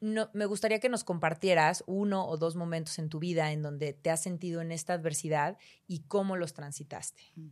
[0.00, 3.92] no, me gustaría que nos compartieras uno o dos momentos en tu vida en donde
[3.92, 7.24] te has sentido en esta adversidad y cómo los transitaste.
[7.34, 7.48] Mm.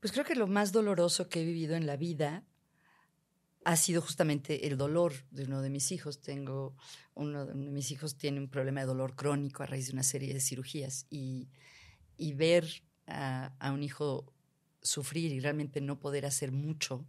[0.00, 2.42] Pues creo que lo más doloroso que he vivido en la vida
[3.66, 6.22] ha sido justamente el dolor de uno de mis hijos.
[6.22, 6.74] Tengo
[7.12, 10.32] uno de mis hijos tiene un problema de dolor crónico a raíz de una serie
[10.32, 11.50] de cirugías y,
[12.16, 12.66] y ver
[13.06, 14.32] a, un hijo
[14.82, 17.06] sufrir y realmente no poder hacer mucho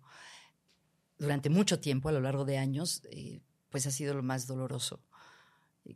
[1.17, 3.39] durante mucho tiempo, a lo largo de años, eh,
[3.69, 5.01] pues ha sido lo más doloroso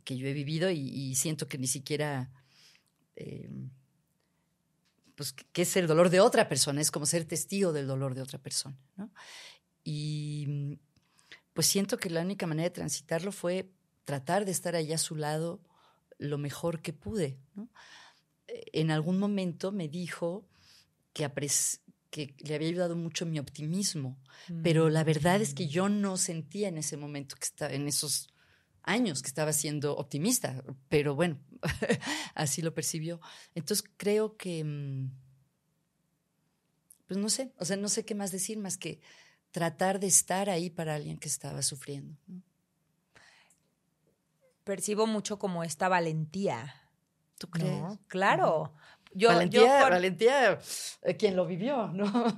[0.04, 2.30] que yo he vivido y, siento que ni siquiera,
[3.16, 3.50] eh,
[5.16, 8.22] pues que es el dolor de otra persona, es como ser testigo del dolor de
[8.22, 8.78] otra persona,
[9.82, 10.78] Y
[11.52, 13.68] pues siento que la única manera de transitarlo fue
[14.04, 15.60] tratar de estar allá a su lado
[16.18, 17.68] lo mejor que pude, ¿no?
[18.72, 20.46] En algún momento me dijo
[21.12, 21.24] que,
[22.38, 24.18] le había ayudado mucho mi optimismo,
[24.62, 28.28] pero la verdad es que yo no sentía en ese momento, que estaba, en esos
[28.82, 31.38] años que estaba siendo optimista, pero bueno,
[32.34, 33.20] así lo percibió.
[33.54, 35.10] Entonces creo que, mm,
[37.06, 39.00] pues no sé, o sea, no sé qué más decir más que
[39.52, 42.16] tratar de estar ahí para alguien que estaba sufriendo.
[44.64, 46.79] Percibo mucho como esta valentía
[47.40, 47.82] ¿Tú crees?
[48.06, 48.74] claro.
[49.12, 50.58] Yo, valentía, valentía
[51.02, 52.36] eh, quien lo vivió, ¿no?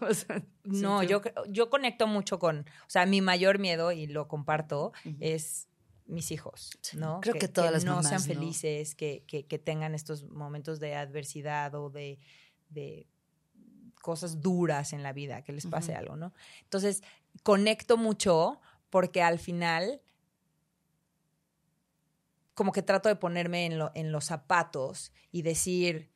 [0.64, 5.68] no, yo, yo conecto mucho con, o sea, mi mayor miedo, y lo comparto, es
[6.06, 7.20] mis hijos, ¿no?
[7.20, 11.90] Creo que, todas las no sean felices, que, que, tengan estos momentos de adversidad o
[11.90, 12.18] de,
[12.70, 13.06] de,
[14.00, 16.32] cosas duras en la vida, que les pase algo, ¿no?
[16.62, 17.02] Entonces,
[17.42, 20.00] conecto mucho porque al final
[22.62, 26.12] como que trato de ponerme en, en los zapatos y decir,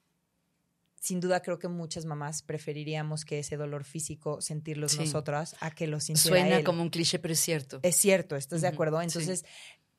[0.95, 5.89] sin duda creo que muchas mamás preferiríamos que ese dolor físico sentirlos nosotras a que
[5.89, 7.81] lo sintiera Suena como un cliché, pero es cierto.
[7.83, 9.03] Es cierto, ¿estás de acuerdo?
[9.03, 9.45] Entonces,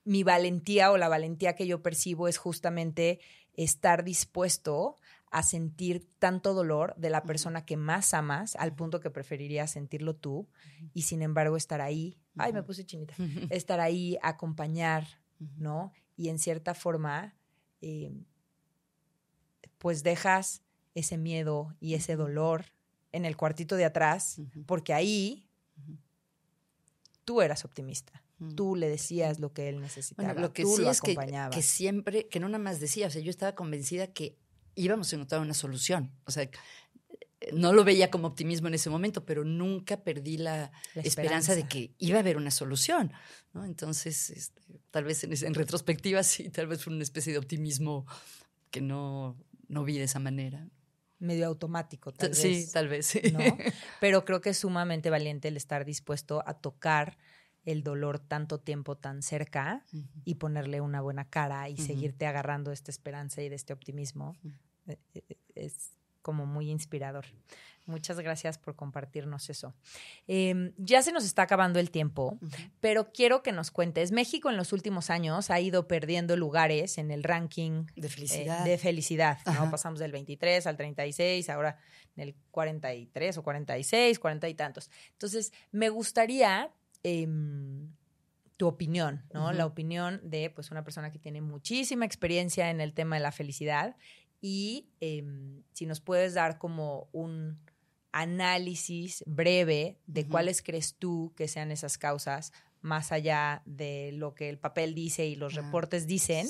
[0.05, 3.19] mi valentía o la valentía que yo percibo es justamente
[3.53, 4.95] estar dispuesto
[5.29, 10.15] a sentir tanto dolor de la persona que más amas al punto que preferirías sentirlo
[10.15, 10.47] tú
[10.93, 13.15] y sin embargo estar ahí, ay, me puse chinita,
[13.49, 15.05] estar ahí, acompañar,
[15.57, 15.91] ¿no?
[16.17, 17.35] Y en cierta forma,
[17.79, 18.11] eh,
[19.77, 20.63] pues dejas
[20.95, 22.65] ese miedo y ese dolor
[23.11, 25.47] en el cuartito de atrás, porque ahí
[27.23, 28.23] tú eras optimista.
[28.55, 30.33] Tú le decías lo que él necesitaba.
[30.35, 31.15] lo que sí es que,
[31.51, 34.37] que, siempre, que no nada más decía, o sea, yo estaba convencida que
[34.75, 36.11] íbamos a encontrar una solución.
[36.25, 36.47] O sea,
[37.53, 41.55] no lo veía como optimismo en ese momento, pero nunca perdí la, esperanza.
[41.55, 43.11] de que iba a haber una solución.
[43.53, 43.65] ¿no?
[43.65, 48.05] Entonces, este, tal vez en, retrospectiva sí, tal vez fue una especie de optimismo
[48.71, 49.37] que no,
[49.67, 50.67] no vi de esa manera.
[51.19, 52.37] Medio automático, tal vez.
[52.37, 53.07] Sí, tal vez.
[53.07, 53.21] Sí.
[53.99, 57.17] Pero creo que es sumamente valiente el estar dispuesto a tocar
[57.65, 59.83] el dolor tanto tiempo tan cerca
[60.23, 64.37] y ponerle una buena cara y seguirte agarrando de esta esperanza y de este optimismo.
[64.87, 65.91] E, e, e, es,
[66.27, 67.25] como muy inspirador.
[67.85, 69.73] Muchas gracias por compartirnos eso.
[70.27, 72.37] Em, ya se nos está acabando el tiempo,
[72.81, 74.11] pero quiero que nos cuentes.
[74.11, 78.65] México en los últimos años ha ido perdiendo lugares en el ranking de felicidad.
[78.65, 79.71] de felicidad ¿no?
[79.71, 81.77] Pasamos del 23 al 36, ahora
[82.17, 84.91] en el 43 o 46, 40 y tantos.
[85.13, 86.73] Entonces, me gustaría
[87.03, 87.87] em,
[88.57, 89.53] tu opinión, ¿no?
[89.53, 93.31] La opinión de pues una persona que tiene muchísima experiencia en el tema de la
[93.31, 93.95] felicidad
[94.47, 97.59] y em, si nos puedes dar como un
[98.13, 104.47] análisis breve de cuáles crees tú que sean esas causas más allá de lo que
[104.47, 106.47] el papel dice y los reportes dicen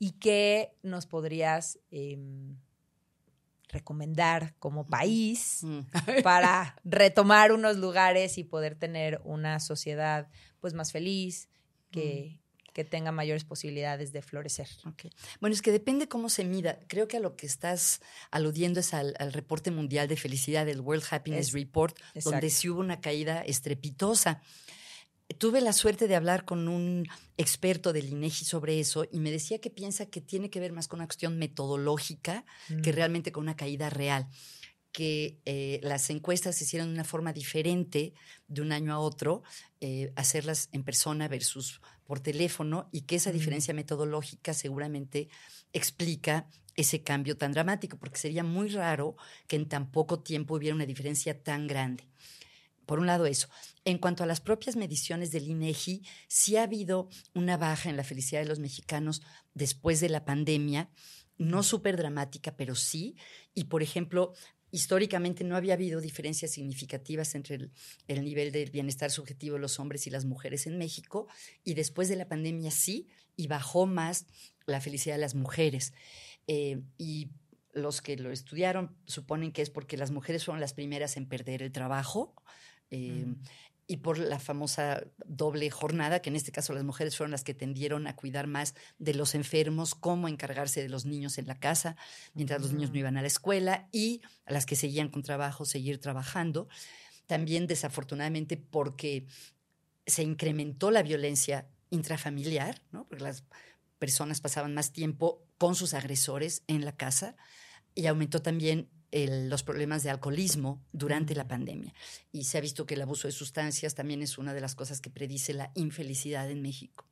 [0.00, 2.56] y qué nos podrías em,
[3.68, 5.80] recomendar como país mm.
[6.24, 10.28] para retomar unos lugares y poder tener una sociedad
[10.58, 11.48] pues más feliz
[11.92, 12.40] que,
[12.76, 14.68] que tenga mayores posibilidades de florecer.
[15.40, 16.78] Bueno, es que depende cómo se mida.
[16.88, 21.04] Creo que a lo que estás aludiendo es al, reporte mundial de felicidad, el World
[21.10, 24.42] Happiness Report, donde sí hubo una caída estrepitosa.
[25.38, 27.08] Tuve la suerte de hablar con un
[27.38, 30.86] experto del INEGI sobre eso y me decía que piensa que tiene que ver más
[30.86, 32.44] con una cuestión metodológica
[32.82, 32.94] que mm.
[32.94, 34.28] realmente con una caída real
[34.96, 38.14] que eh, las encuestas se hicieron de una forma diferente
[38.48, 39.42] de un año a otro,
[39.82, 45.28] eh, hacerlas en persona versus por teléfono, y que esa diferencia metodológica seguramente
[45.74, 49.16] explica ese cambio tan dramático, porque sería muy raro
[49.46, 52.08] que en tan poco tiempo hubiera una diferencia tan grande.
[52.86, 53.48] Por un lado eso.
[53.84, 58.04] En cuanto a las propias mediciones del INEGI, sí ha habido una baja en la
[58.04, 59.20] felicidad de los mexicanos
[59.52, 60.88] después de la pandemia,
[61.38, 63.16] no súper dramática, pero sí.
[63.54, 64.32] Y, por ejemplo,
[64.76, 67.70] históricamente no había habido diferencias significativas entre
[68.08, 71.28] el, nivel del bienestar subjetivo de los hombres y las mujeres en México,
[71.64, 74.26] y después de la pandemia sí, y bajó más
[74.66, 75.94] la felicidad de las mujeres.
[76.46, 77.30] Eh, y
[77.72, 81.62] los que lo estudiaron suponen que es porque las mujeres fueron las primeras en perder
[81.62, 82.34] el trabajo.
[82.90, 83.36] Eh, mm
[83.86, 87.54] y por la famosa doble jornada, que en este caso las mujeres fueron las que
[87.54, 91.96] tendieron a cuidar más de los enfermos, cómo encargarse de los niños en la casa,
[92.34, 95.64] mientras los niños no iban a la escuela, y a las que seguían con trabajo,
[95.64, 96.68] seguir trabajando.
[97.26, 99.26] También desafortunadamente porque
[100.06, 103.06] se incrementó la violencia intrafamiliar, ¿no?
[103.06, 103.44] porque las
[103.98, 107.36] personas pasaban más tiempo con sus agresores en la casa,
[107.94, 111.94] y aumentó también los problemas de alcoholismo durante la pandemia.
[112.32, 115.00] Y se ha visto que el abuso de sustancias también es una de las cosas
[115.00, 117.06] que predice la infelicidad en México.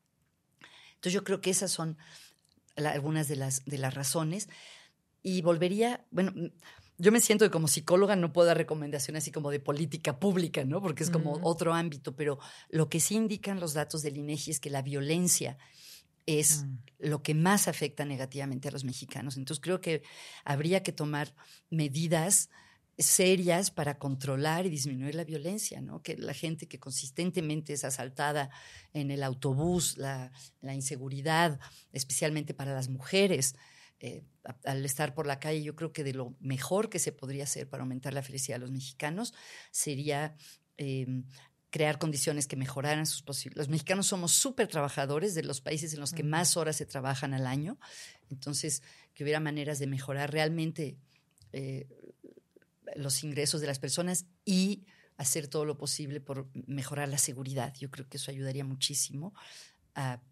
[0.95, 1.97] Entonces yo creo que esas son
[2.77, 4.49] algunas de las, de las razones.
[5.23, 6.33] Y volvería, bueno,
[6.99, 10.65] yo me siento que como psicóloga no puedo dar recomendaciones así como de política pública,
[10.65, 10.81] ¿no?
[10.81, 12.39] Porque es como otro ámbito, pero
[12.69, 15.59] lo que sí indican los datos del INEGI es que la violencia
[16.27, 16.79] es mm.
[16.99, 19.37] lo que más afecta negativamente a los mexicanos.
[19.37, 20.03] Entonces creo que
[20.45, 21.35] habría que tomar
[21.71, 22.51] medidas
[22.99, 26.03] serias para controlar y disminuir la violencia, ¿no?
[26.03, 28.51] Que la gente que consistentemente es asaltada
[28.93, 30.31] en el autobús, la,
[30.63, 31.59] inseguridad,
[31.93, 33.57] especialmente para las mujeres,
[33.99, 34.23] eh,
[34.65, 37.69] al estar por la calle, yo creo que de lo mejor que se podría hacer
[37.69, 39.35] para aumentar la felicidad de los mexicanos
[39.71, 40.37] sería
[40.77, 41.25] em,
[41.75, 43.67] crear condiciones que mejoraran sus posibilidades.
[43.67, 47.35] Los mexicanos somos súper trabajadores, de los países en los que más horas se trabajan
[47.35, 47.81] al año,
[48.31, 50.97] entonces que hubiera maneras de mejorar realmente
[51.53, 51.89] eh,
[52.95, 57.75] los ingresos de las personas y hacer todo lo posible por mejorar la seguridad.
[57.75, 59.35] Yo creo que eso ayudaría muchísimo
[59.97, 60.23] a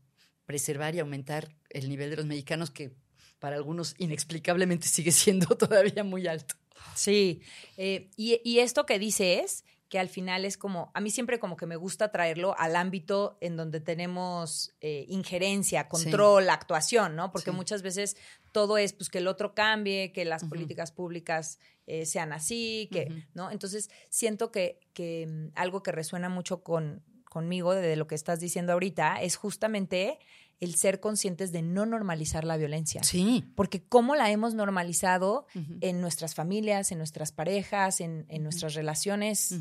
[0.47, 2.95] preservar y aumentar el nivel de los mexicanos que
[3.41, 6.55] para algunos inexplicablemente sigue siendo todavía muy alto.
[6.95, 7.43] Sí,
[7.77, 11.55] eh, y, esto que dice es que al final es como, a mí siempre como
[11.55, 17.31] que me gusta traerlo al ámbito en donde tenemos eh, injerencia, control, actuación, ¿no?
[17.31, 18.17] Porque muchas veces
[18.53, 23.27] todo es pues que el otro cambie, que las políticas públicas eh, sean así, que,
[23.35, 23.51] ¿no?
[23.51, 28.41] Entonces siento que, que mm, algo que resuena mucho con, conmigo de lo que estás
[28.41, 30.19] diciendo ahorita es justamente
[30.63, 33.03] el ser conscientes de no normalizar la violencia.
[33.03, 33.53] Sí.
[33.57, 35.49] Porque cómo la hemos normalizado
[35.81, 39.57] en nuestras familias, en nuestras parejas, en, nuestras relaciones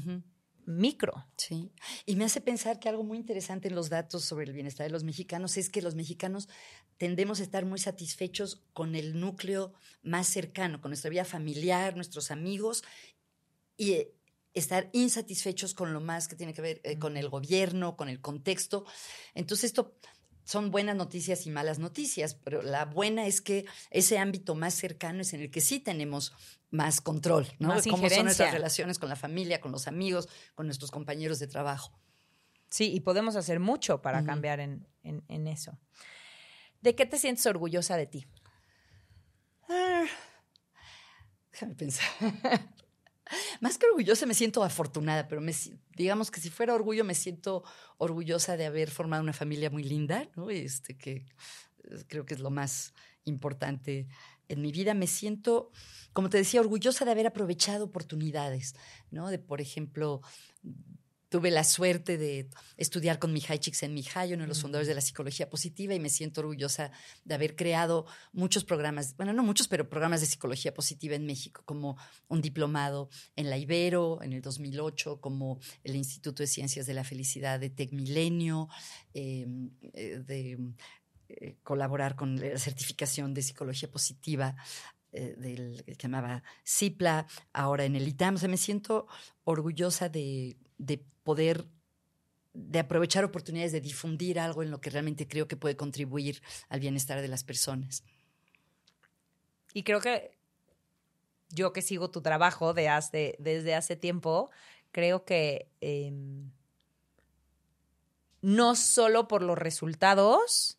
[0.67, 1.25] micro.
[1.37, 1.71] Sí.
[2.05, 4.91] Y me hace pensar que algo muy interesante en los datos sobre el bienestar de
[4.91, 6.47] los mexicanos es que los mexicanos
[6.97, 9.73] tendemos a estar muy satisfechos con el núcleo
[10.03, 12.83] más cercano, con nuestra vida familiar, nuestros amigos,
[13.75, 14.13] y eh,
[14.53, 18.21] estar insatisfechos con lo más que tiene que ver eh, con el gobierno, con el
[18.21, 18.85] contexto.
[19.33, 19.95] Entonces esto
[20.51, 25.21] son buenas noticias y malas noticias, pero la buena es que ese ámbito más cercano
[25.21, 26.33] es en el que sí tenemos
[26.71, 27.69] más control, ¿no?
[27.69, 31.47] Más Cómo son nuestras relaciones con la familia, con los amigos, con nuestros compañeros de
[31.47, 31.97] trabajo.
[32.69, 34.87] Sí, y podemos hacer mucho para cambiar en,
[35.47, 35.79] eso.
[36.81, 38.27] ¿De qué te sientes orgullosa de ti?
[39.69, 40.03] Ah,
[41.53, 42.09] déjame pensar.
[43.59, 45.53] Más que orgullosa, me siento afortunada, pero me,
[45.95, 47.63] digamos que si fuera orgullo, me siento
[47.97, 50.49] orgullosa de haber formado una familia muy linda, ¿no?
[50.49, 51.25] Este, que
[52.07, 52.93] creo que es lo más
[53.25, 54.07] importante
[54.47, 54.93] en mi vida.
[54.93, 55.71] Me siento,
[56.13, 58.75] como te decía, orgullosa de haber aprovechado oportunidades,
[59.09, 59.29] ¿no?
[59.29, 60.21] De, por ejemplo,
[61.31, 65.49] tuve la suerte de estudiar con Mihai Csikszentmihalyi, uno de los fundadores de la psicología
[65.49, 66.91] positiva, y me siento orgullosa
[67.23, 71.61] de haber creado muchos programas, bueno, no muchos, pero programas de psicología positiva en México,
[71.63, 71.95] como
[72.27, 77.05] un diplomado en la Ibero en el 2008, como el Instituto de Ciencias de la
[77.05, 78.67] Felicidad de Tec Milenio,
[79.13, 80.59] em, eh, de
[81.29, 84.57] eh, colaborar con la certificación de psicología positiva
[85.13, 88.35] eh, del que llamaba CIPLA, ahora en el ITAM.
[88.35, 89.07] O sea, me siento
[89.45, 91.67] orgullosa de, de poder
[92.53, 96.79] de aprovechar oportunidades de difundir algo en lo que realmente creo que puede contribuir al
[96.79, 98.03] bienestar de las personas.
[99.73, 100.37] Y creo que
[101.49, 104.49] yo que sigo tu trabajo de hace, desde hace tiempo,
[104.91, 106.51] creo que em,
[108.41, 110.77] no solo por los resultados,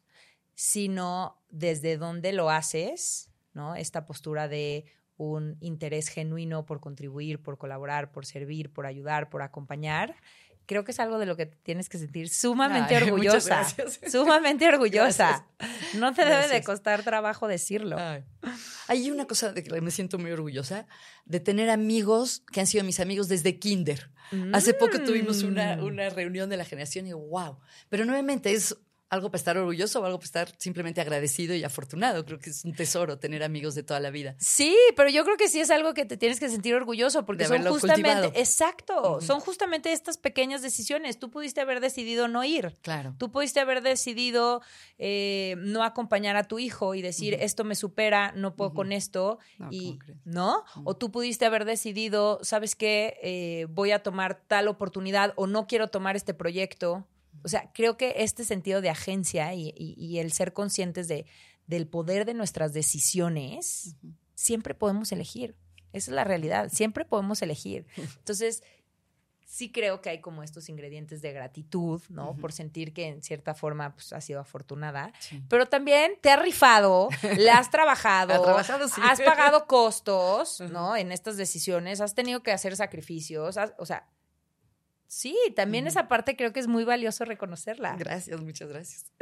[0.55, 3.75] sino desde dónde lo haces, ¿no?
[3.75, 4.87] Esta postura de
[5.31, 10.17] un interés genuino por contribuir, por colaborar, por servir, por ayudar, por acompañar,
[10.67, 13.67] creo que es algo de lo que tienes que sentir sumamente orgullosa.
[14.11, 15.47] Sumamente orgullosa.
[15.95, 17.97] No te debe de costar trabajo decirlo.
[18.89, 20.87] Hay una cosa de que me siento muy orgullosa,
[21.25, 24.11] de tener amigos que han sido mis amigos desde kinder.
[24.55, 25.85] Hace poco tuvimos una, mm.
[25.85, 27.59] una reunión de la generación y wow.
[27.91, 28.75] Pero nuevamente es
[29.13, 32.25] algo para estar orgulloso o algo para estar simplemente agradecido y afortunado.
[32.25, 34.35] Creo que es un tesoro tener amigos de toda la vida.
[34.39, 37.45] Sí, pero yo creo que sí es algo que te tienes que sentir orgulloso porque
[37.45, 41.19] son justamente, exacto, son justamente estas pequeñas decisiones.
[41.19, 42.75] Tú pudiste haber decidido no ir.
[42.81, 43.15] Claro.
[43.19, 44.63] Tú pudiste haber decidido
[44.97, 49.39] eh, no acompañar a tu hijo y decir, esto me supera, no puedo con esto.
[49.71, 50.65] y, ¿No?
[50.85, 53.19] O tú pudiste haber decidido, ¿sabes qué?
[53.23, 57.07] Eh, voy a tomar tal oportunidad o no quiero tomar este proyecto
[57.45, 61.27] o sea, creo que este sentido de agencia y, el ser conscientes de,
[61.67, 63.97] del poder de nuestras decisiones,
[64.35, 65.57] siempre podemos elegir.
[65.93, 67.87] Esa es la realidad, siempre podemos elegir.
[67.97, 68.63] Entonces,
[69.53, 72.35] sí creo que hay como estos ingredientes de gratitud, ¿no?
[72.37, 75.13] Por sentir que en cierta forma pues, has sido afortunada,
[75.49, 80.97] pero también te has rifado, le has trabajado, has pagado costos, ¿no?
[80.97, 84.09] En estas decisiones, has tenido que hacer sacrificios, o sea,
[85.13, 87.97] Sí, también esa parte creo que es muy valioso reconocerla.
[87.99, 89.13] Gracias, muchas gracias.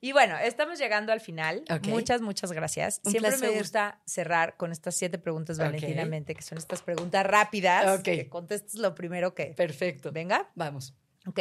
[0.00, 1.62] Y bueno, estamos llegando al final.
[1.84, 3.00] Muchas, muchas gracias.
[3.04, 8.02] Siempre me gusta cerrar con estas siete preguntas valentinamente, que son estas preguntas rápidas.
[8.02, 9.54] Que contestes lo primero que.
[9.56, 10.10] Perfecto.
[10.10, 10.50] Venga.
[10.56, 10.96] Vamos.
[11.24, 11.38] Ok.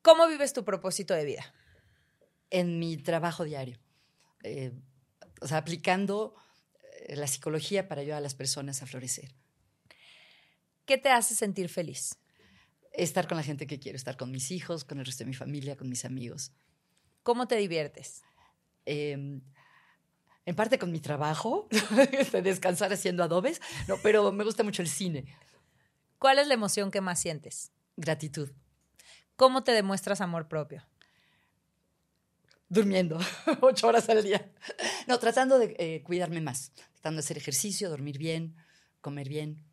[0.00, 1.54] ¿Cómo vives tu propósito de vida?
[2.48, 3.78] En mi trabajo diario.
[4.42, 4.72] Eh,
[5.42, 6.34] o sea, aplicando
[7.08, 9.34] eh, la psicología para ayudar a las personas a florecer.
[10.86, 12.18] ¿Qué te hace sentir feliz?
[12.92, 15.34] Estar con la gente que quiero, estar con mis hijos, con el resto de mi
[15.34, 16.52] familia, con mis amigos.
[17.22, 18.22] ¿Cómo te diviertes?
[18.84, 19.40] Em,
[20.44, 21.68] en parte con mi trabajo,
[22.32, 25.24] de descansar haciendo adobes, no, pero me gusta mucho el cine.
[26.18, 27.72] ¿Cuál es la emoción que más sientes?
[27.96, 28.50] Gratitud.
[29.36, 30.86] ¿Cómo te demuestras amor propio?
[32.68, 33.18] Durmiendo
[33.62, 34.52] ocho horas al día.
[35.06, 38.56] No, tratando de eh, cuidarme más, tratando de hacer ejercicio, dormir bien,
[39.00, 39.64] comer bien.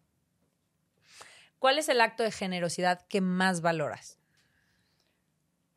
[1.61, 4.17] ¿Cuál es el acto de generosidad que más valoras?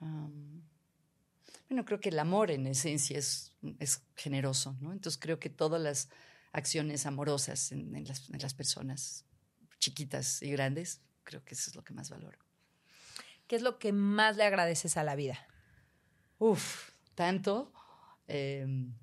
[0.01, 4.93] bueno, creo que el amor en esencia es, es, generoso, ¿no?
[4.93, 6.09] Entonces creo que todas las
[6.53, 9.27] acciones amorosas en, las, en, las, personas
[9.79, 12.39] chiquitas y grandes, creo que eso es lo que más valoro.
[13.47, 15.47] ¿Qué es lo que más le agradeces a la vida?
[16.39, 17.75] Uf, tanto.
[18.27, 18.95] Em,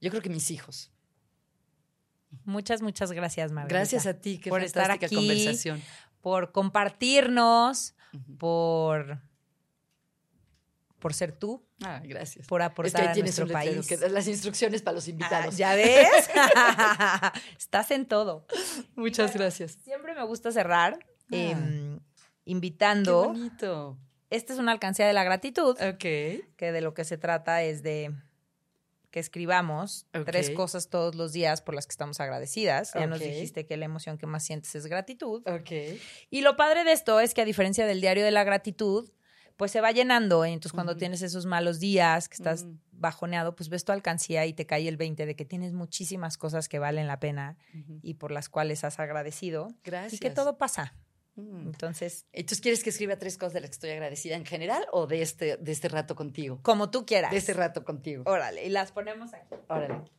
[0.00, 0.92] yo creo que mis hijos.
[2.44, 3.78] Muchas, muchas gracias, Margarita.
[3.78, 5.82] Gracias a ti, qué por estar aquí, conversación.
[6.20, 7.94] Por compartirnos,
[8.38, 9.20] por
[11.00, 11.66] por ser tú.
[11.82, 12.46] Ah, gracias.
[12.46, 13.86] Por aportar a nuestro país.
[13.88, 15.56] Que las instrucciones para los ah, invitados.
[15.56, 16.30] ¿Ya ves?
[17.58, 18.46] Estás en todo.
[18.94, 19.78] Muchas gracias.
[19.82, 21.26] Siempre me gusta cerrar ah.
[21.30, 21.98] em,
[22.44, 23.22] invitando.
[23.22, 23.98] Qué bonito.
[24.28, 25.76] Esta es una alcancía de la gratitud.
[25.80, 25.98] Ok.
[25.98, 28.14] Que de lo que se trata es de
[29.10, 32.92] que escribamos tres cosas todos los días por las que estamos agradecidas.
[32.94, 35.42] Ya nos dijiste que la emoción que más sientes es gratitud.
[36.30, 39.10] Y lo padre de esto es que a diferencia del diario de la gratitud,
[39.56, 40.44] pues se va llenando.
[40.44, 40.50] ¿eh?
[40.50, 44.66] Entonces, cuando tienes esos malos días, que estás bajoneado, pues ves tu alcancía y te
[44.66, 47.58] cae el 20 de que tienes muchísimas cosas que valen la pena
[48.02, 49.74] y por las cuales has agradecido.
[49.84, 50.14] Gracias.
[50.14, 50.94] Y que todo pasa.
[51.36, 51.68] Mm.
[51.68, 52.26] Entonces.
[52.32, 55.22] ¿Entonces quieres que escriba tres cosas de las que estoy agradecida en general o de
[55.22, 56.60] este, de este rato contigo?
[56.62, 57.30] Como tú quieras.
[57.30, 58.24] De este rato contigo.
[58.26, 59.54] Órale, y las ponemos aquí.
[59.68, 60.10] Órale.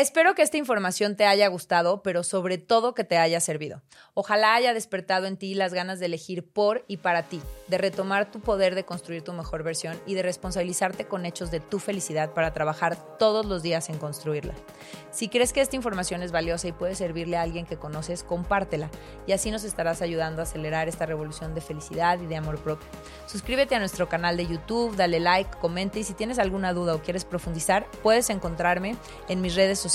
[0.00, 3.82] Espero que esta información te haya gustado, pero sobre todo que te haya servido.
[4.14, 8.30] Ojalá haya despertado en ti las ganas de elegir por y para ti, de retomar
[8.30, 12.32] tu poder de construir tu mejor versión y de responsabilizarte con hechos de tu felicidad
[12.32, 14.54] para trabajar todos los días en construirla.
[15.10, 18.90] Si crees que esta información es valiosa y puede servirle a alguien que conoces, compártela
[19.26, 22.86] y así nos estarás ayudando a acelerar esta revolución de felicidad y de amor propio.
[23.26, 27.02] Suscríbete a nuestro canal de YouTube, dale like, comente y si tienes alguna duda o
[27.02, 28.94] quieres profundizar, puedes encontrarme
[29.28, 29.87] en mis redes sociales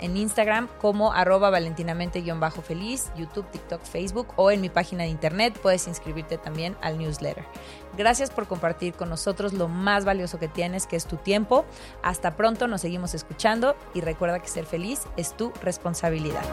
[0.00, 5.86] en Instagram como arroba valentinamente-feliz, YouTube, TikTok, Facebook o en mi página de internet puedes
[5.86, 7.44] inscribirte también al newsletter.
[7.96, 11.64] Gracias por compartir con nosotros lo más valioso que tienes, que es tu tiempo.
[12.02, 16.44] Hasta pronto, nos seguimos escuchando y recuerda que ser feliz es tu responsabilidad.